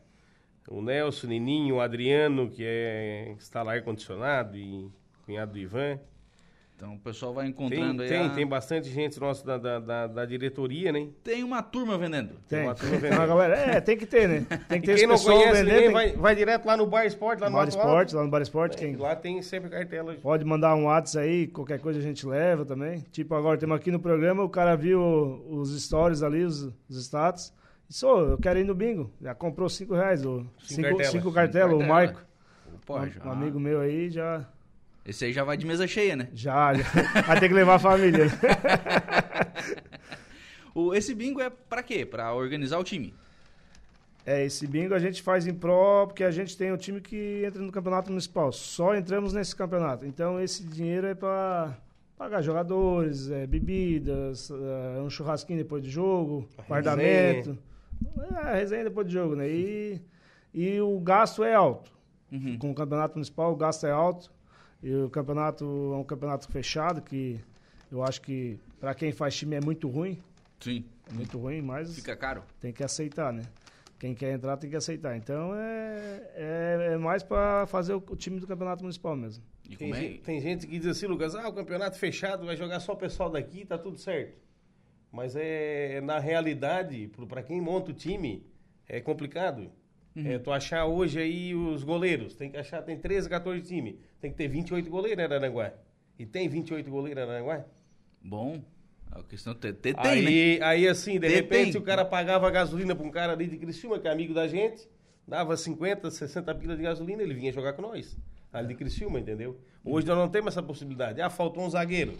[0.68, 4.88] O Nelson, o Nininho, o Adriano, que é instalar ar-condicionado e
[5.26, 5.98] cunhado do Ivan.
[6.78, 8.08] Então o pessoal vai Tem, encontrando aí.
[8.08, 11.08] tem, a- tem bastante gente nossa da, da, da, da diretoria, né?
[11.24, 12.34] Tem uma turma vendendo.
[12.48, 12.62] tem.
[12.62, 13.26] uma turma Tem vendendo.
[13.26, 13.54] galera.
[13.56, 14.46] É, tem que ter, né?
[14.68, 15.66] Tem E que ter quem esse não pessoal conhece vendendo.
[15.74, 18.30] ninguém, tem vai, vai direto lá no Bar Esporte, lá no Bar Esporte, lá no
[18.30, 20.14] Bar Esporte, quem Lá tem sempre cartela.
[20.22, 23.00] pode mandar um WhatsApp aí, qualquer coisa a gente leva também.
[23.10, 25.02] Tipo, agora temos aqui no programa, o cara viu
[25.50, 27.52] os stories ali, os, os status.
[27.88, 29.10] Disse, ô, eu quero ir no bingo.
[29.20, 30.44] Já comprou 5 reais, ô.
[30.62, 31.10] Cinco, cartela.
[31.10, 31.92] cinco cartelas, o Cartela.
[31.92, 32.20] Marco.
[32.86, 34.46] Pô, um, já- um amigo meu aí já.
[35.08, 36.28] Esse aí já vai de mesa cheia, né?
[36.34, 36.84] Já, já.
[37.22, 38.26] Vai ter que levar a família.
[40.74, 42.06] O, esse bingo é pra quê?
[42.06, 43.12] Pra organizar o time.
[44.24, 47.42] É, esse bingo a gente faz em pró, porque a gente tem um time que
[47.44, 48.52] entra no campeonato municipal.
[48.52, 50.06] Só entramos nesse campeonato.
[50.06, 51.76] Então esse dinheiro é para
[52.16, 57.58] pagar jogadores, é, bebidas, é, um churrasquinho depois do jogo, guardamento.
[58.30, 59.48] É, a resenha depois do jogo, né?
[59.48, 60.00] E,
[60.54, 61.90] e o gasto é alto.
[62.30, 62.56] Uhum.
[62.56, 64.30] Com o campeonato municipal, o gasto é alto.
[64.82, 67.40] E o campeonato é um campeonato fechado, que
[67.90, 70.18] eu acho que para quem faz time é muito ruim.
[70.60, 70.84] Sim.
[71.10, 72.42] É muito ruim, mas Fica caro.
[72.60, 73.42] tem que aceitar, né?
[73.98, 75.16] Quem quer entrar tem que aceitar.
[75.16, 79.42] Então é, é, é mais para fazer o, o time do campeonato municipal mesmo.
[79.68, 80.00] E Tem, como é?
[80.00, 82.96] gente, tem gente que diz assim, Lucas, ah, o campeonato fechado, vai jogar só o
[82.96, 84.38] pessoal daqui, tá tudo certo.
[85.10, 88.46] Mas é, na realidade, para quem monta o time,
[88.88, 89.70] é complicado.
[90.16, 90.26] Uhum.
[90.26, 93.96] É, tu achar hoje aí os goleiros, tem que achar, tem 13, 14 times.
[94.20, 95.72] Tem que ter 28 goleiros em Araranguá.
[96.18, 97.64] E tem 28 goleiros em Araranguá?
[98.22, 98.60] Bom,
[99.10, 100.00] a questão ter tem, né?
[100.28, 101.80] aí, aí, assim, de Tem, repente, tem.
[101.80, 104.88] o cara pagava gasolina pra um cara ali de Criciúma, que é amigo da gente,
[105.26, 108.16] dava 50, 60 pilas de gasolina, ele vinha jogar com nós.
[108.52, 109.60] Ali de Criciúma, entendeu?
[109.84, 111.20] Hoje nós não temos essa possibilidade.
[111.20, 112.14] Ah, faltou um zagueiro.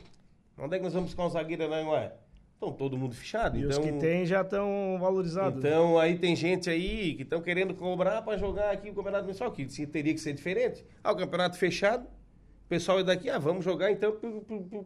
[0.56, 2.12] Onde é que nós vamos buscar um zagueiro em Araranguá?
[2.58, 3.56] Então, todo mundo fechado.
[3.56, 5.62] E então, os que tem já estão valorizados.
[5.62, 5.70] né?
[5.70, 9.52] então, aí tem gente aí que estão querendo cobrar para jogar aqui o Campeonato Municipal,
[9.52, 10.84] que teria que ser diferente.
[11.02, 14.18] Ah, o campeonato fechado, o pessoal é daqui, ah, vamos jogar então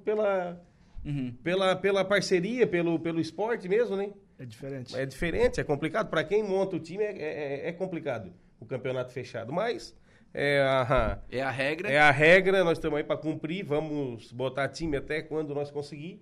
[0.04, 0.60] pela,
[1.02, 1.34] Uhum.
[1.42, 4.10] pela, pela parceria, pelo, pelo esporte mesmo, né?
[4.38, 4.96] É diferente.
[4.96, 6.10] É diferente, é complicado.
[6.10, 9.52] Para quem monta o time é, é, é complicado o campeonato fechado.
[9.52, 9.96] Mas
[10.34, 11.90] é a, É a regra.
[11.90, 13.64] é a regra, nós estamos aí para cumprir.
[13.64, 16.20] Vamos botar time até quando nós conseguir.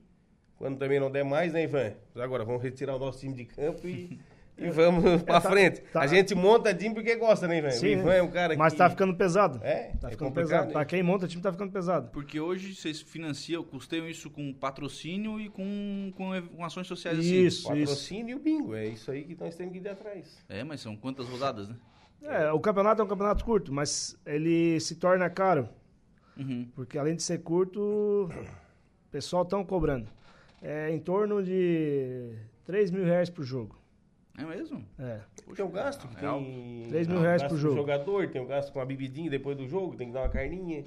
[0.60, 1.94] Quando também não der mais, né, Ivan?
[2.14, 4.20] Agora vamos retirar o nosso time de campo e,
[4.58, 5.80] e vamos para tá- frente.
[5.90, 6.02] tá.
[6.02, 7.70] A gente monta time porque gosta, né, Ivan?
[7.70, 8.78] Sim, o Ivan é um cara Mas que...
[8.78, 9.58] tá ficando pesado.
[9.64, 10.66] É, Tá é ficando complicado, pesado.
[10.66, 10.72] né?
[10.74, 12.10] Pra quem monta o time, tá ficando pesado.
[12.12, 17.36] Porque hoje vocês financiam, custeiam isso com patrocínio e com, com, com ações sociais assim.
[17.46, 17.68] Isso, isso.
[17.68, 18.74] Patrocínio e o bingo.
[18.74, 20.44] É isso aí que nós temos que ir atrás.
[20.46, 21.76] É, mas são quantas rodadas, né?
[22.22, 25.70] É, o campeonato é um campeonato curto, mas ele se torna caro.
[26.36, 26.68] Uhum.
[26.74, 30.06] Porque além de ser curto, o pessoal estão cobrando.
[30.62, 32.34] É em torno de
[32.66, 33.78] 3 mil reais por jogo.
[34.38, 34.84] É mesmo?
[34.98, 35.20] É.
[35.54, 36.86] tem o gasto que é tem...
[36.88, 37.76] 3 mil o reais gasto por do jogo.
[37.76, 40.84] jogador, tem o gasto com a bebidinha depois do jogo, tem que dar uma carninha.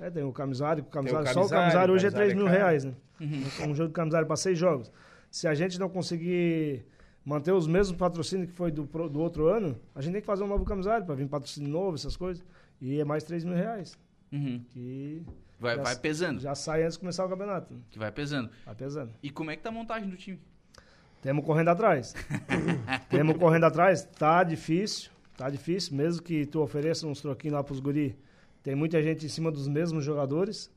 [0.00, 2.34] É, tem o camisário, o o camisário só o camisário, camisário hoje é camisário 3
[2.34, 2.62] mil é caro.
[2.62, 2.94] reais, né?
[3.66, 4.92] Um jogo de camisário para seis jogos.
[5.30, 6.84] Se a gente não conseguir
[7.24, 10.44] manter os mesmos patrocínios que foi do, do outro ano, a gente tem que fazer
[10.44, 12.42] um novo camisário para vir patrocínio novo, essas coisas.
[12.80, 13.98] E é mais 3 mil reais.
[14.32, 14.64] Uhum.
[14.70, 15.22] Que
[15.58, 16.40] Vai, já, vai pesando.
[16.40, 17.74] já sai antes de começar o campeonato.
[17.90, 18.50] Que vai pesando.
[18.64, 19.12] Vai pesando.
[19.22, 20.40] E como é que tá a montagem do time?
[21.20, 22.14] Temos correndo atrás.
[23.10, 24.04] Temos correndo atrás.
[24.04, 25.10] Tá difícil.
[25.36, 25.96] Tá difícil.
[25.96, 28.16] Mesmo que tu ofereça uns troquinhos lá pros guri,
[28.62, 30.70] tem muita gente em cima dos mesmos jogadores.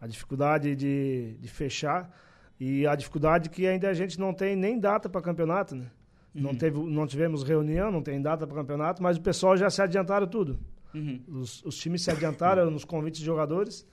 [0.00, 2.10] A dificuldade de, de fechar.
[2.58, 5.86] E a dificuldade que ainda a gente não tem nem data para campeonato, né?
[6.34, 9.80] Não, teve, não tivemos reunião, não tem data para campeonato, mas o pessoal já se
[9.80, 10.58] adiantaram tudo.
[10.92, 11.20] Uhum.
[11.28, 13.86] Os, os times se adiantaram nos convites de jogadores.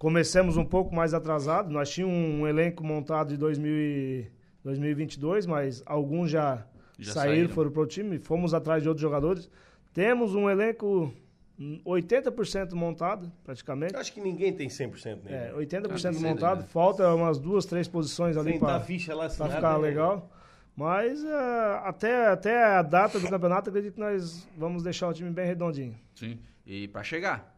[0.00, 1.68] Começamos um pouco mais atrasado.
[1.70, 4.26] Nós tínhamos um elenco montado de 2000 e
[4.64, 6.64] 2022, mas alguns já,
[6.98, 7.48] Já saíram, saíram.
[7.50, 8.18] foram para o time.
[8.18, 9.50] Fomos atrás de outros jogadores.
[9.92, 11.12] Temos um elenco
[11.58, 13.92] hum, 80% montado, praticamente.
[13.92, 15.50] Eu acho que ninguém tem 100%, né?
[15.50, 16.60] É, 80% Acho que montado.
[16.60, 16.66] né?
[16.68, 19.78] Falta umas duas, três posições ali Sem dar para ficha lá para assinada, ficar né?
[19.80, 20.30] legal.
[20.74, 25.28] Mas eh, até, até a data do campeonato, acredito que nós vamos deixar o time
[25.28, 25.94] bem redondinho.
[26.14, 26.38] Sim.
[26.64, 27.49] E pra chegar.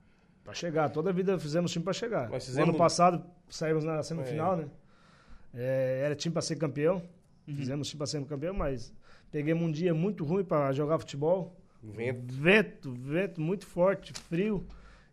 [0.44, 2.28] Pra chegar, toda a vida fizemos time pra chegar.
[2.46, 4.68] Fizemos- Ano passado saímos na semifinal, né?
[5.54, 7.02] É, era time pra ser campeão.
[7.46, 8.92] Fizemos time pra ser campeão, mas
[9.30, 11.56] peguemos um dia muito ruim pra jogar futebol.
[11.82, 12.32] Vento.
[12.34, 14.66] Vento, vento muito forte, frio.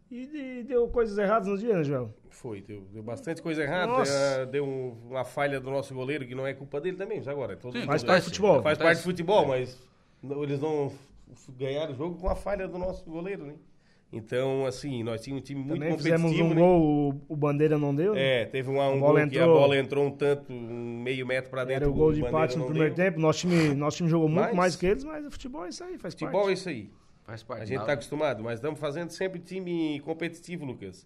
[0.10, 2.12] E, de- deu coisas erradas no dia, né, Joel?
[2.30, 3.88] Foi, deu, deu bastante coisa errada.
[3.88, 4.46] Nossa.
[4.48, 7.54] Deu um- uma falha do nosso goleiro, que não é culpa dele também, mas agora.
[7.54, 8.62] é todo Sim, Faz parte do futebol.
[8.64, 9.78] Faz parte do futebol, mas
[10.24, 10.92] não- eles não
[11.58, 13.54] ganharam o jogo com a falha do nosso goleiro, né?
[14.12, 16.28] Então, assim, nós tínhamos um time muito Também competitivo.
[16.30, 16.60] fizemos um né?
[16.60, 18.16] gol, o, Bandeira não deu.
[18.16, 18.42] né?
[18.42, 21.28] É, teve um, um bola gol que a entrou- bola entrou um tanto, um meio
[21.28, 21.84] metro pra dentro.
[21.84, 23.06] Era o gol de empate no primeiro deu.
[23.06, 23.20] tempo.
[23.20, 25.84] Nosso time, nosso time jogou muito Mas- mais que eles, mas o futebol é isso
[25.84, 26.58] aí, faz Futebol é parte.
[26.58, 26.90] isso aí.
[27.24, 27.62] Faz parte.
[27.62, 31.06] A gente está acostumado, mas estamos fazendo sempre time competitivo, Lucas.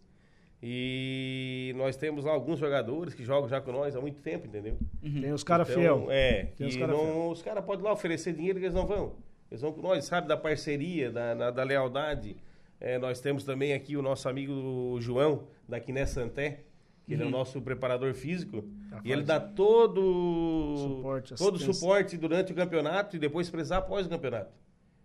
[0.65, 4.77] E nós temos lá alguns jogadores que jogam já com nós há muito tempo, entendeu?
[5.01, 6.07] Tem os caras Então, fiel.
[6.09, 9.11] É, Tem os cara não- os caras podem lá oferecer dinheiro que eles não vão.
[9.51, 12.37] Eles vão com nós, sabe, da parceria, da, da, da lealdade.
[12.83, 16.65] É, nós temos também aqui o nosso amigo João, da Quiné Santé,
[17.05, 18.65] que ele é o nosso preparador físico.
[19.05, 24.09] e ele dá todo Suporte, todo suporte durante o campeonato e depois precisar após o
[24.09, 24.51] campeonato.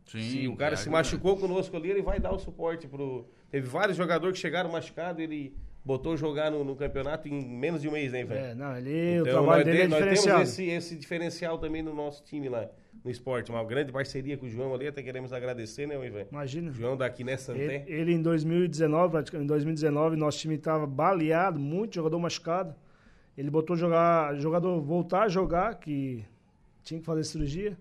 [0.07, 3.29] Sim, Se o cara que se machucou conosco ali, ele vai dar o suporte pro.
[3.49, 5.55] Teve vários jogadores que chegaram machucados, ele
[5.89, 8.39] botou jogar no, no campeonato em menos de um mês, né, velho?
[8.39, 11.80] É, não, ele, o Então, trabalho nós, dele é nós temos esse, esse diferencial também
[11.82, 12.68] no nosso time lá,
[13.03, 13.51] no esporte.
[13.51, 16.26] Uma grande parceria com o João ali, até queremos agradecer, né, Ivan?
[16.30, 16.70] Imagina.
[16.72, 17.84] João daqui Ele, Santé.
[17.86, 22.74] ele em 2019, praticamente, em 2019, nosso time estava baleado, muito jogador machucado.
[23.36, 26.22] Ele botou jogar, jogador voltar a jogar, que
[26.84, 27.78] tinha que fazer cirurgia.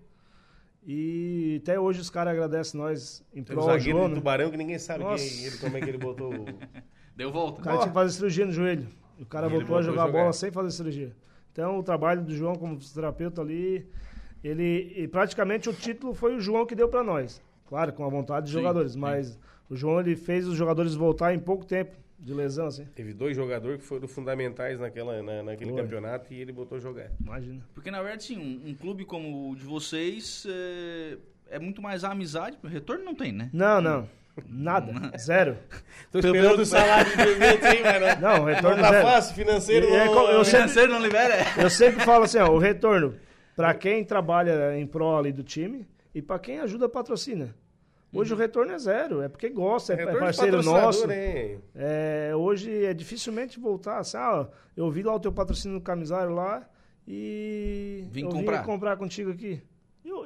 [0.86, 4.20] E até hoje os caras agradecem nós em prol do zagueiro João, de né?
[4.20, 5.22] tubarão que ninguém sabe Nossa.
[5.22, 6.32] quem, ele, como é que ele botou.
[7.18, 7.60] Deu volta.
[7.60, 8.86] O cara tinha que fazer cirurgia no joelho.
[9.20, 10.18] O cara E voltou a voltou a jogar a jogar.
[10.20, 11.12] bola sem fazer cirurgia.
[11.52, 13.84] Então o trabalho do João como fisioterapeuta ali,
[14.44, 17.42] ele e praticamente o título foi o João que deu para nós.
[17.66, 18.98] Claro, com a vontade dos Sim, jogadores, sim.
[19.00, 19.38] mas
[19.68, 21.96] o João ele fez os jogadores voltar em pouco tempo.
[22.20, 22.84] De lesão, assim.
[22.96, 25.82] Teve dois jogadores que foram fundamentais naquela, na- naquele Foi.
[25.82, 27.10] campeonato e ele botou jogar.
[27.20, 27.62] Imagina.
[27.74, 31.16] Porque, na verdade, sim, um, um clube como o de vocês é,
[31.48, 32.58] é muito mais a amizade.
[32.64, 33.50] Retorno não tem, né?
[33.52, 34.08] Não, não.
[34.46, 35.16] Nada.
[35.18, 35.56] Zero.
[36.12, 39.06] Tô esperando o salário de 2020 aí, mas não, Não, não retorno tá zero.
[39.06, 40.30] fácil, financeiro E é não...
[40.30, 41.34] eu O sempre- financeiro não libera?
[41.60, 43.14] Eu sempre falo assim, ó, o retorno
[43.56, 47.54] para quem trabalha em prol ali do time e para quem ajuda patrocina.
[48.12, 51.06] Hoje o retorno é zero, é porque gosta, é, é Retorno parceiro nosso.
[51.06, 51.58] né?
[51.76, 56.32] É, hoje é dificilmente voltar assim, ah, eu vi lá o teu patrocínio no camisário
[56.34, 56.62] lá
[57.06, 58.58] e Vim eu comprar.
[58.60, 59.60] vim comprar contigo aqui.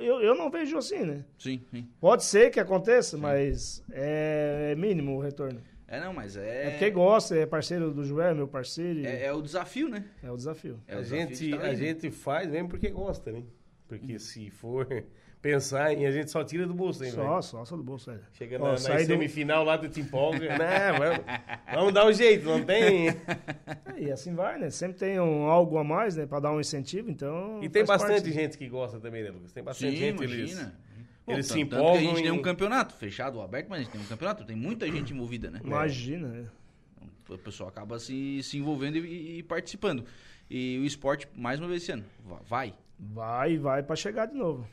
[0.05, 1.25] Eu, eu, não vejo assim, né?
[1.39, 1.89] Sim, sim.
[2.01, 5.61] Pode ser que aconteça, mas é, é mínimo o retorno.
[5.87, 6.71] É, não, mas É é.
[6.71, 10.05] porque gosta, é parceiro do Joel, meu parceiro, e É, é o desafio, né?
[10.23, 10.81] é o desafio.
[10.89, 11.75] É o a desafio gente, de a né?
[11.75, 13.43] gente faz mesmo porque gosta, né?
[13.87, 14.87] Porque se for
[15.43, 17.11] pensar em a gente só tira do bolso, hein?
[17.11, 18.23] Só, só, só do bolso, velho.
[18.33, 20.39] Chega Ó, na, na do- semifinal lá do te empolga.
[20.57, 21.25] Não, vamos,
[21.75, 23.09] vamos dar um jeito, não tem.
[23.99, 24.71] E assim vai, né?
[24.71, 26.25] Sempre tem um, algo a mais, né?
[26.27, 27.63] Pra dar um incentivo, então.
[27.63, 28.33] E tem bastante parte.
[28.33, 29.53] gente que gosta também, né, Lucas?
[29.53, 30.75] Tem bastante Sim, gente, eles, imagina.
[31.27, 31.99] Bom, eles se tanto- tanto empolgam.
[32.01, 34.05] que a gente tem em- um campeonato, fechado ou aberto, mas a gente tem um
[34.07, 35.61] campeonato, tem muita gente envolvida, né?
[35.63, 36.45] Imagina, né?
[37.29, 40.05] O pessoal acaba se, se envolvendo e, e participando.
[40.51, 42.75] E o esporte, mais uma vez esse ano, va- vai.
[42.99, 44.67] Vai, vai pra chegar de novo.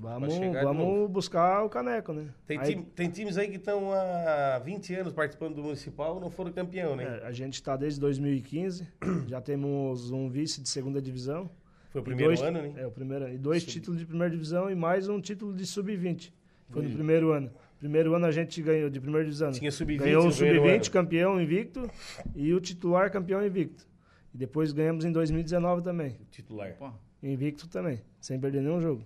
[0.00, 2.28] Vamos, vamos buscar o caneco, né?
[2.46, 6.20] Tem, Aí, time- tem times aí que estão há 20 anos participando do Municipal e
[6.20, 7.20] não foram campeão, né?
[7.22, 8.86] é, a gente tá desde 2015,
[9.26, 11.50] já temos um vice de segunda divisão.
[11.90, 12.74] Foi o primeiro dois- ano, né?
[12.76, 13.34] É, o primeiro ano.
[13.34, 16.32] E dois títulos de primeira divisão e mais um título de sub-20.
[16.70, 16.88] Foi Hum.
[16.88, 17.50] no primeiro ano.
[17.80, 19.50] Primeiro ano a gente ganhou de primeira divisão.
[19.52, 20.90] Tinha sub-20 Ganhou o no primeiro sub-20 ano.
[20.92, 21.90] campeão invicto
[22.36, 23.86] e o titular campeão invicto.
[24.34, 26.16] E depois ganhamos em 2019 também.
[26.30, 26.74] Titular.
[26.78, 26.90] Pô,
[27.20, 29.02] Invicto também, sem perder nenhum jogo.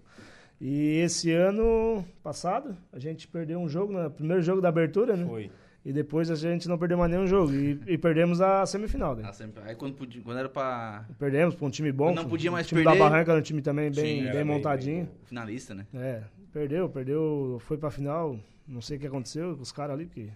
[0.64, 5.26] E esse ano passado, a gente perdeu um jogo, no primeiro jogo da abertura, né?
[5.26, 5.50] Foi.
[5.84, 7.52] E depois a gente não perdeu mais nenhum jogo.
[7.52, 9.24] E, e perdemos a semifinal, né?
[9.26, 12.14] ah, sempre- aí quando, podia- quando era pra Perdemos para um time bom.
[12.14, 12.96] Não podia mais O time perder.
[12.96, 15.04] da Barranca era um time também bem, Sim, bem bem- montadinho.
[15.06, 15.84] bem finalista, né?
[15.92, 18.38] É, perdeu, perdeu, foi pra final.
[18.68, 20.28] Não sei o que aconteceu com os caras ali, porque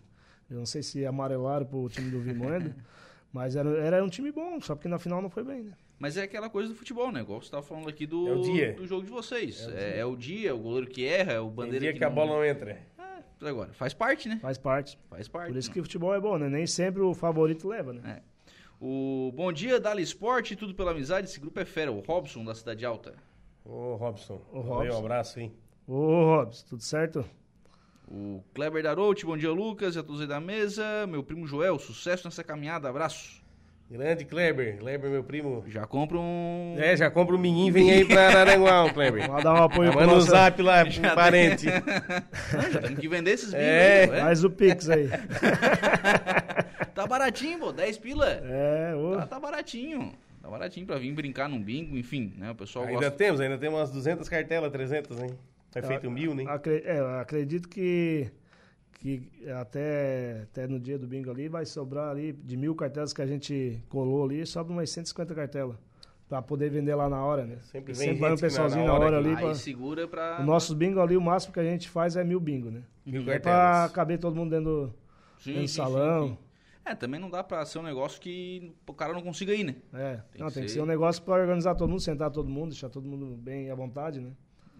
[0.50, 2.74] eu não sei se amarelaram pro time do Vimoendo.
[3.32, 5.72] mas era, era um time bom, só porque na final não foi bem, né?
[5.98, 7.20] Mas é aquela coisa do futebol, né?
[7.20, 8.72] Igual você tava falando aqui do, É o dia.
[8.74, 9.66] do jogo de vocês.
[9.68, 12.04] É, é o dia, o goleiro que erra, é o Tem bandeira dia que, que
[12.04, 12.78] a não- bola não entra.
[12.98, 14.38] É, agora, faz parte, né?
[14.42, 14.98] Faz parte.
[15.08, 15.52] Faz parte.
[15.52, 15.74] Por isso né?
[15.74, 16.48] que o futebol é bom, né?
[16.48, 18.22] Nem sempre o favorito leva, né?
[18.22, 18.36] É.
[18.78, 21.26] O Bom Dia, Dali Esporte, tudo pela amizade.
[21.26, 21.90] Esse grupo é fera.
[21.90, 23.14] O Robson, da Cidade Alta.
[23.64, 24.40] Ô, Robson.
[24.52, 24.94] Ô, Robson.
[24.94, 25.52] Um abraço, hein?
[25.88, 27.24] Ô, Robson, tudo certo?
[28.06, 29.96] O Kleber Darout, bom dia, Lucas.
[29.96, 31.06] E a todos aí da mesa.
[31.06, 32.88] Meu primo Joel, sucesso nessa caminhada.
[32.90, 33.42] Abraço.
[33.88, 34.78] Grande Kleber.
[34.78, 35.64] Kleber, meu primo.
[35.68, 36.74] Já compra um...
[36.76, 39.28] É, já compra o menino, vem aí pra Araranguá, Kleber.
[39.28, 41.66] Vamos dar um apoio pro Manda um zap lá pro parente.
[41.66, 43.64] Não, já temos que vender esses bingos.
[43.64, 44.02] É.
[44.02, 44.20] aí, né?
[44.22, 45.08] Faz o Pix aí.
[46.94, 47.72] Tá baratinho, pô.
[47.72, 48.26] 10 pila.
[48.26, 49.16] É, ô.
[49.18, 50.14] Tá, tá baratinho.
[50.40, 52.50] Tá baratinho pra vir brincar num bingo, enfim, né?
[52.52, 53.10] O pessoal Ainda gosta.
[53.10, 55.30] temos, ainda temos umas 200 cartelas, 300, hein?
[55.70, 56.44] Tá feito mil, né?
[56.48, 58.30] Acre- é, acredito que,
[58.98, 59.30] que
[59.60, 63.26] até, até no dia do bingo ali vai sobrar ali de mil cartelas que a
[63.26, 65.76] gente colou ali, sobra umas 150 cartelas.
[66.28, 67.58] Pra poder vender lá na hora, né?
[67.60, 69.36] Sempre vem sempre vai um na- pessoalzinho na na hora hora que- ali.
[69.36, 70.40] Aí pra- segura pra...
[70.40, 72.82] O nosso bingo ali, o máximo que a gente faz é mil bingo, né?
[73.04, 73.92] Mil É pra cartelas.
[73.92, 74.86] caber todo mundo dentro do,
[75.38, 76.28] Sim, dentro do sim, salão.
[76.28, 76.38] sim, sim.
[76.84, 79.76] É, também não dá pra ser um negócio que o cara não consiga ir, né?
[79.94, 82.30] É, Tem não, que tem que ser- ser um negócio pra organizar todo mundo, sentar
[82.32, 84.32] todo mundo, deixar todo mundo bem à vontade, né?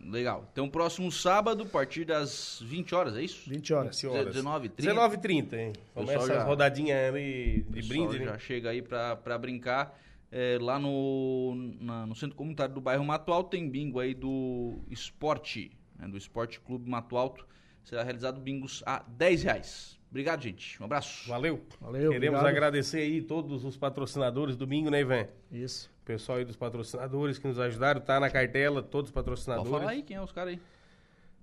[0.08, 0.48] Legal.
[0.52, 3.48] Então, próximo sábado, a partir das 20 horas, é isso?
[3.50, 3.96] 20 horas.
[4.00, 4.26] 20 horas.
[4.34, 5.72] 19 30 19h30, hein?
[5.94, 8.38] Começa já- as rodadinhas de pessoal brinde, já né?
[8.38, 9.98] chega aí pra, pra brincar.
[10.30, 14.80] É, lá no, na- no centro comunitário do bairro Mato Alto tem bingo aí do
[14.90, 17.46] esporte, né, do Esporte Clube Mato Alto.
[17.84, 19.96] Será realizado bingos a 10 reais.
[20.10, 20.80] Obrigado, gente.
[20.82, 21.28] Um abraço.
[21.28, 21.64] Valeu.
[21.80, 22.46] Valeu, Queremos obrigado.
[22.46, 25.26] agradecer aí todos os patrocinadores domingo, né, Ivan?
[25.52, 25.90] Isso.
[26.06, 29.70] Pessoal aí dos patrocinadores que nos ajudaram, tá na cartela, todos os Pode patrocinadores.
[29.72, 30.60] falar aí quem é os caras aí.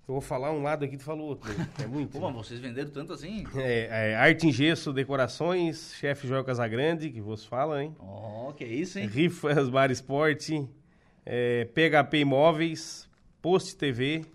[0.07, 1.51] Eu vou falar um lado aqui, tu falou outro.
[1.53, 1.67] né?
[1.83, 2.17] É muito.
[2.17, 3.45] Pô, mas vocês venderam tanto assim?
[3.57, 7.93] É, é, Arte em Gesso Decorações, chefe Joel Casagrande, que vos fala, hein?
[7.99, 9.05] Ó, que isso, hein?
[9.05, 10.65] Rifas Bar Esporte,
[11.25, 13.09] é, PHP Imóveis,
[13.41, 14.25] Post TV,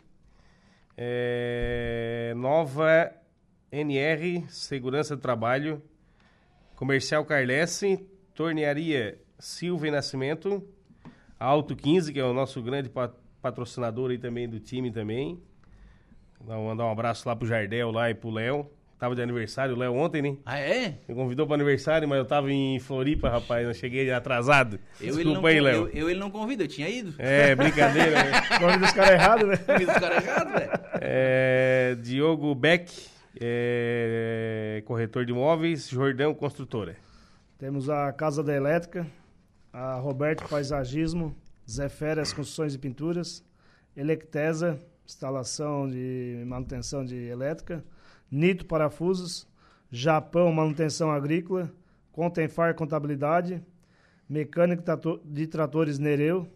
[0.95, 3.11] é, Nova
[3.73, 5.83] NR Segurança do Trabalho,
[6.77, 10.63] Comercial Carlesse, Tornearia Silva e Nascimento,
[11.39, 15.39] Alto 15, que é o nosso grande pa- patrocinador aí também do time também.
[16.47, 18.69] Um- Mandar um abraço lá pro Jardel lá e pro Léo.
[18.99, 20.37] Tava de aniversário o Léo ontem, né?
[20.45, 20.99] Ah, é?
[21.09, 23.65] Me convidou para aniversário, mas eu tava em Floripa, rapaz.
[23.65, 24.81] Eu cheguei atrasado.
[25.01, 25.83] Eu, ele não, Desculpa aí, Léo.
[25.83, 27.15] eu, eu ele não convida, eu tinha ido.
[27.17, 28.11] É, brincadeira.
[28.11, 28.31] né?
[28.59, 29.57] O nome dos caras é errado, né?
[29.57, 30.71] Convida os caras errados, velho.
[31.01, 32.93] É, Diogo Beck,
[33.41, 36.97] é, corretor de imóveis, Jordão Construtora.
[37.57, 39.07] Temos a Casa da Elétrica,
[39.73, 41.35] a Roberto Paisagismo,
[41.69, 43.45] Zé Férias Construções e Pinturas,
[43.97, 47.85] Electesa, instalação de manutenção de elétrica,
[48.31, 49.47] Nito Parafusos,
[49.91, 51.73] Japão Manutenção Agrícola,
[52.13, 53.63] Contenfar Contabilidade,
[54.29, 54.83] Mecânico
[55.25, 56.47] de Tratores Nereu,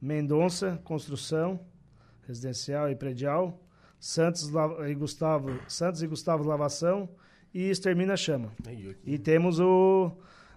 [0.00, 1.60] Mendonça Construção,
[2.26, 3.60] Residencial e Predial,
[3.98, 4.50] Santos
[4.88, 7.08] e Gustavo, Santos e Gustavo Lavação
[7.54, 8.52] e Extermina Chama.
[9.04, 10.12] E temos o,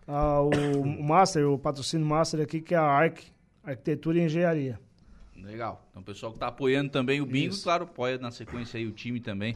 [0.10, 0.50] a, o,
[0.82, 3.20] o Master, o patrocínio Master aqui, que é a ARC,
[3.64, 4.80] Arquitetura e Engenharia.
[5.36, 5.88] Legal.
[5.92, 7.64] Então o pessoal que está apoiando também o Bingo, Isso.
[7.64, 9.56] claro, apoia na sequência aí o time também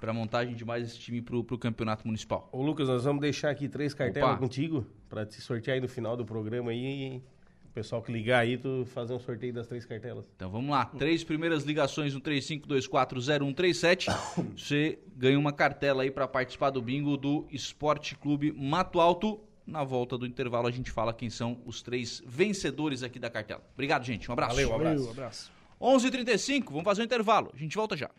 [0.00, 2.48] para montagem de mais esse time pro, pro campeonato municipal.
[2.50, 4.38] Ô Lucas, nós vamos deixar aqui três cartelas Opa.
[4.38, 7.22] contigo para te sortear aí no final do programa aí.
[7.64, 10.24] O pessoal que ligar aí, tu fazer um sorteio das três cartelas.
[10.34, 10.86] Então vamos lá.
[10.86, 14.08] Três primeiras ligações no 35240137.
[14.56, 19.40] Você ganha uma cartela aí para participar do bingo do Esporte Clube Mato Alto.
[19.70, 23.62] Na volta do intervalo a gente fala quem são os três vencedores aqui da cartela.
[23.72, 24.28] Obrigado, gente.
[24.28, 24.56] Um abraço.
[24.56, 24.96] Valeu, um abraço.
[24.96, 25.52] Valeu, um abraço.
[25.80, 27.52] 11h35, vamos fazer um intervalo.
[27.54, 28.10] A gente volta já.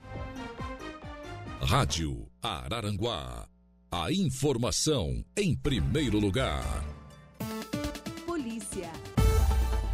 [1.60, 3.50] Rádio Araranguá.
[3.92, 6.64] A informação em primeiro lugar.
[8.26, 8.90] Polícia.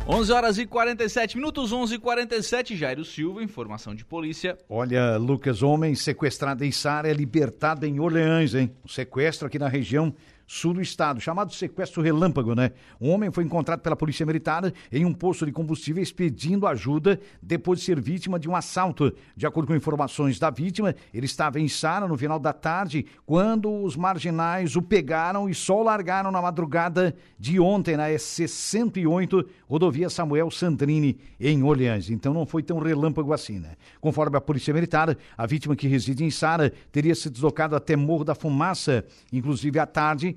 [0.07, 4.57] 11 horas e 47 minutos, 11 e 47 Jairo Silva, informação de polícia.
[4.69, 8.71] Olha, Lucas, homem sequestrado em Sara é libertado em Orleans, hein?
[8.85, 10.13] O sequestro aqui na região
[10.47, 12.71] sul do estado, chamado sequestro relâmpago, né?
[12.99, 17.79] Um homem foi encontrado pela Polícia Militar em um posto de combustíveis pedindo ajuda depois
[17.79, 19.13] de ser vítima de um assalto.
[19.35, 23.83] De acordo com informações da vítima, ele estava em Sara no final da tarde quando
[23.83, 30.49] os marginais o pegaram e só largaram na madrugada de ontem na SC-108, rodovia Samuel
[30.49, 32.09] Sandrini, em Orleans.
[32.09, 33.73] Então não foi tão relâmpago assim, né?
[33.99, 38.23] Conforme a Polícia Militar, a vítima que reside em Sara teria se deslocado até Morro
[38.23, 40.36] da Fumaça, inclusive à tarde,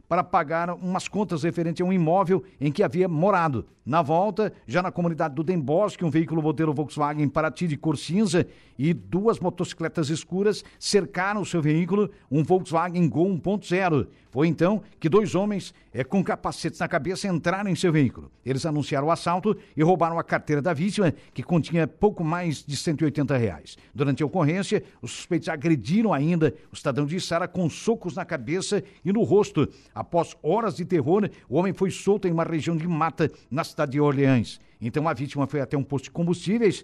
[0.11, 3.65] para pagar umas contas referentes a um imóvel em que havia morado.
[3.85, 8.45] Na volta, já na comunidade do Dembosque, um veículo modelo Volkswagen Paraty de cor cinza
[8.77, 14.07] e duas motocicletas escuras cercaram o seu veículo, um Volkswagen Gol 1.0.
[14.29, 18.31] Foi então que dois homens é, com capacetes na cabeça entraram em seu veículo.
[18.45, 22.77] Eles anunciaram o assalto e roubaram a carteira da vítima, que continha pouco mais de
[22.77, 23.77] 180 reais.
[23.93, 28.81] Durante a ocorrência, os suspeitos agrediram ainda o cidadão de Sara com socos na cabeça
[29.03, 29.67] e no rosto.
[30.01, 33.91] Após horas de terror, o homem foi solto em uma região de mata na cidade
[33.91, 34.59] de Orleans.
[34.81, 36.83] Então a vítima foi até um posto de combustíveis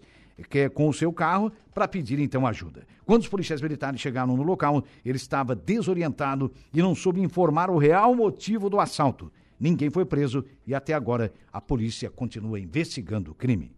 [0.51, 2.85] que é com o seu carro para pedir então ajuda.
[3.07, 7.79] Quando os policiais militares chegaram no local, ele estava desorientado e não soube informar o
[7.79, 9.31] real motivo do assalto.
[9.59, 13.71] Ninguém foi preso e até agora a polícia continua investigando o crime.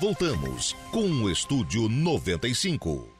[0.00, 3.17] Voltamos com o Estúdio 95.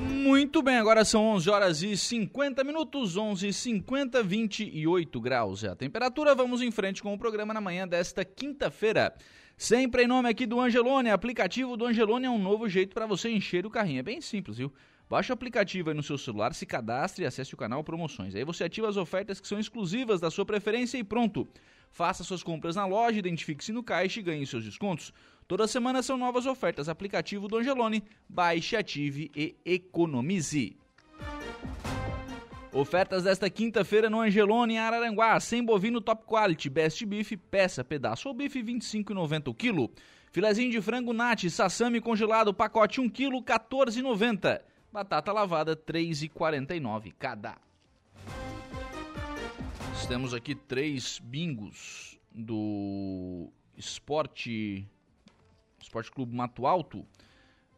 [0.00, 5.68] Muito bem, agora são 11 horas e 50 minutos, 11 e 50, 28 graus é
[5.68, 6.34] a temperatura.
[6.34, 9.12] Vamos em frente com o programa na manhã desta quinta-feira.
[9.56, 13.28] Sempre em nome aqui do Angelone, aplicativo do Angelone é um novo jeito para você
[13.28, 13.98] encher o carrinho.
[13.98, 14.72] É bem simples, viu?
[15.10, 18.34] Baixe o aplicativo aí no seu celular, se cadastre e acesse o canal Promoções.
[18.34, 21.48] Aí você ativa as ofertas que são exclusivas da sua preferência e pronto.
[21.90, 25.12] Faça suas compras na loja, identifique-se no caixa e ganhe seus descontos.
[25.48, 26.90] Toda semana são novas ofertas.
[26.90, 28.04] Aplicativo do Angelone.
[28.28, 30.76] Baixe, ative e economize.
[32.70, 35.40] Ofertas desta quinta-feira no Angelone, em Araranguá.
[35.40, 39.90] Sem bovino top quality, best beef, peça, pedaço ou bife, 25,90 o quilo.
[40.30, 44.60] Filezinho de frango nati, sassami congelado, pacote 1 quilo, 14,90.
[44.92, 47.56] Batata lavada, 3,49 cada.
[50.06, 54.86] Temos aqui três bingos do esporte
[55.88, 57.06] Esporte Clube Mato Alto,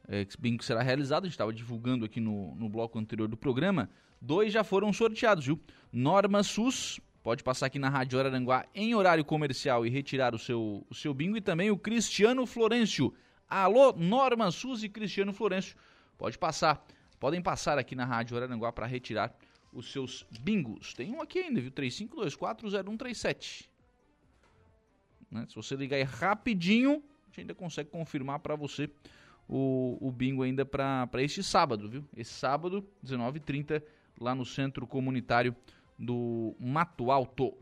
[0.08, 3.36] é, bem que será realizado, a gente estava divulgando aqui no, no bloco anterior do
[3.36, 3.88] programa,
[4.20, 5.60] dois já foram sorteados, viu?
[5.92, 10.84] Norma SUS, pode passar aqui na Rádio Araranguá em horário comercial e retirar o seu,
[10.90, 13.14] o seu bingo, e também o Cristiano Florencio.
[13.48, 15.76] Alô, Norma SUS e Cristiano Florencio,
[16.18, 16.84] pode passar,
[17.20, 19.32] podem passar aqui na Rádio Araranguá para retirar
[19.72, 20.94] os seus bingos.
[20.94, 21.70] Tem um aqui ainda, viu?
[21.70, 23.68] 35240137.
[25.30, 25.46] Né?
[25.48, 28.90] Se você ligar aí rapidinho, gente ainda consegue confirmar para você
[29.48, 32.04] o, o bingo ainda para este sábado, viu?
[32.16, 33.82] Esse sábado, 19h30,
[34.20, 35.54] lá no Centro Comunitário
[35.98, 37.54] do Mato Alto.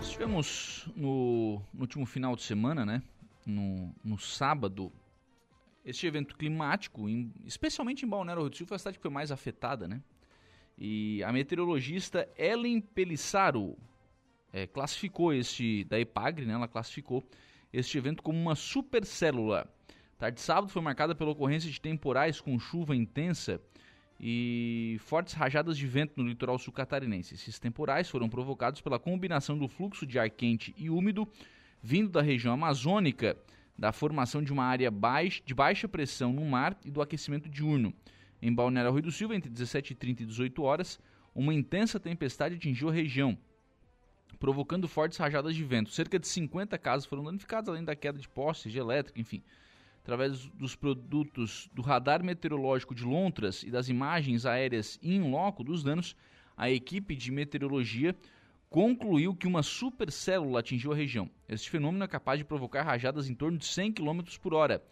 [0.00, 3.02] Estivemos no, no último final de semana, né?
[3.44, 4.92] No, no sábado,
[5.86, 9.10] este evento climático, em, especialmente em Balneário Rio do Sul, foi a cidade que foi
[9.10, 10.02] mais afetada, né?
[10.76, 13.78] E a meteorologista Ellen Pelissaro
[14.52, 16.54] é, classificou este, da EPAGRE, né?
[16.54, 17.24] Ela classificou
[17.72, 19.72] este evento como uma supercélula.
[20.18, 23.60] Tarde de sábado foi marcada pela ocorrência de temporais com chuva intensa
[24.18, 27.34] e fortes rajadas de vento no litoral sul catarinense.
[27.34, 31.28] Esses temporais foram provocados pela combinação do fluxo de ar quente e úmido
[31.82, 33.36] vindo da região amazônica,
[33.78, 37.92] da formação de uma área baixa, de baixa pressão no mar e do aquecimento diurno.
[38.40, 41.00] Em Balneário Rui do Silva, entre 17h30 e 18 horas,
[41.34, 43.36] uma intensa tempestade atingiu a região,
[44.38, 45.90] provocando fortes rajadas de vento.
[45.90, 49.42] Cerca de 50 casas foram danificadas, além da queda de postes de elétrica, enfim
[50.06, 55.82] através dos produtos do radar meteorológico de Lontras e das imagens aéreas in loco dos
[55.82, 56.14] danos,
[56.56, 58.14] a equipe de meteorologia
[58.68, 61.30] concluiu que uma supercélula atingiu a região.
[61.48, 64.82] Este fenômeno é capaz de provocar rajadas em torno de 100 km por hora,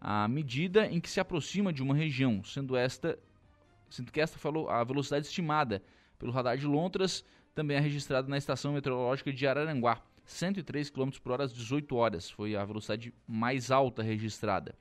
[0.00, 3.18] à medida em que se aproxima de uma região, sendo esta,
[3.88, 5.82] sendo que esta falou a velocidade estimada
[6.18, 7.24] pelo radar de Lontras
[7.54, 10.00] também é registrada na estação meteorológica de Araranguá.
[10.24, 12.30] 103 km por hora às 18 horas.
[12.30, 14.74] Foi a velocidade mais alta registrada.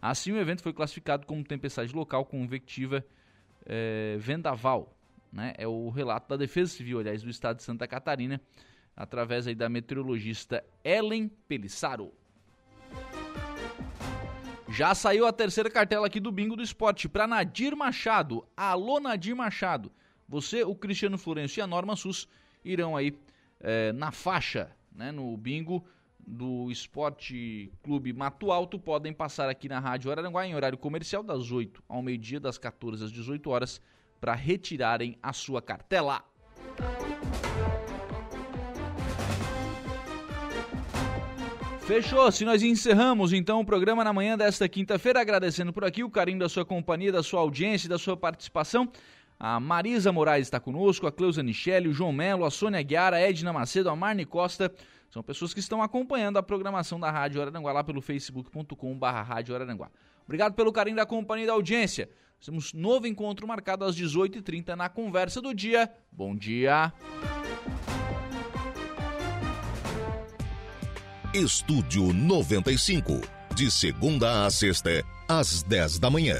[0.00, 3.04] Assim, o evento foi classificado como tempestade local com invectiva
[3.66, 4.93] é, vendaval.
[5.34, 5.52] Né?
[5.58, 8.40] É o relato da Defesa Civil, aliás, do estado de Santa Catarina,
[8.96, 12.12] através aí da meteorologista Ellen Pelissaro.
[14.68, 18.46] Já saiu a terceira cartela aqui do Bingo do Esporte para Nadir Machado.
[18.56, 19.90] Alô, Nadir Machado.
[20.28, 22.28] Você, o Cristiano Florencio e a Norma Sus
[22.64, 23.12] irão aí
[23.60, 25.84] é, na faixa né, no bingo
[26.26, 31.50] do Esporte Clube Mato Alto podem passar aqui na Rádio Araranguá em horário comercial das
[31.50, 33.80] 8 ao meio-dia, das 14 às 18 horas,
[34.24, 36.24] para retirarem a sua cartela.
[41.80, 46.08] Fechou, se nós encerramos então o programa na manhã desta quinta-feira, agradecendo por aqui o
[46.08, 48.90] carinho da sua companhia, da sua audiência da sua participação.
[49.38, 53.20] A Marisa Moraes está conosco, a Cleusa Nichelle, o João Melo, a Sônia Guiara, a
[53.20, 54.72] Edna Macedo, a Marne Costa.
[55.10, 59.06] São pessoas que estão acompanhando a programação da Rádio Araranguá lá pelo facebook.com.br.
[60.24, 62.08] Obrigado pelo carinho da companhia e da audiência.
[62.44, 65.90] Temos novo encontro marcado às 18h30 na Conversa do Dia.
[66.12, 66.92] Bom dia!
[71.34, 73.20] Estúdio 95,
[73.56, 76.36] de segunda a sexta, às 10 da manhã.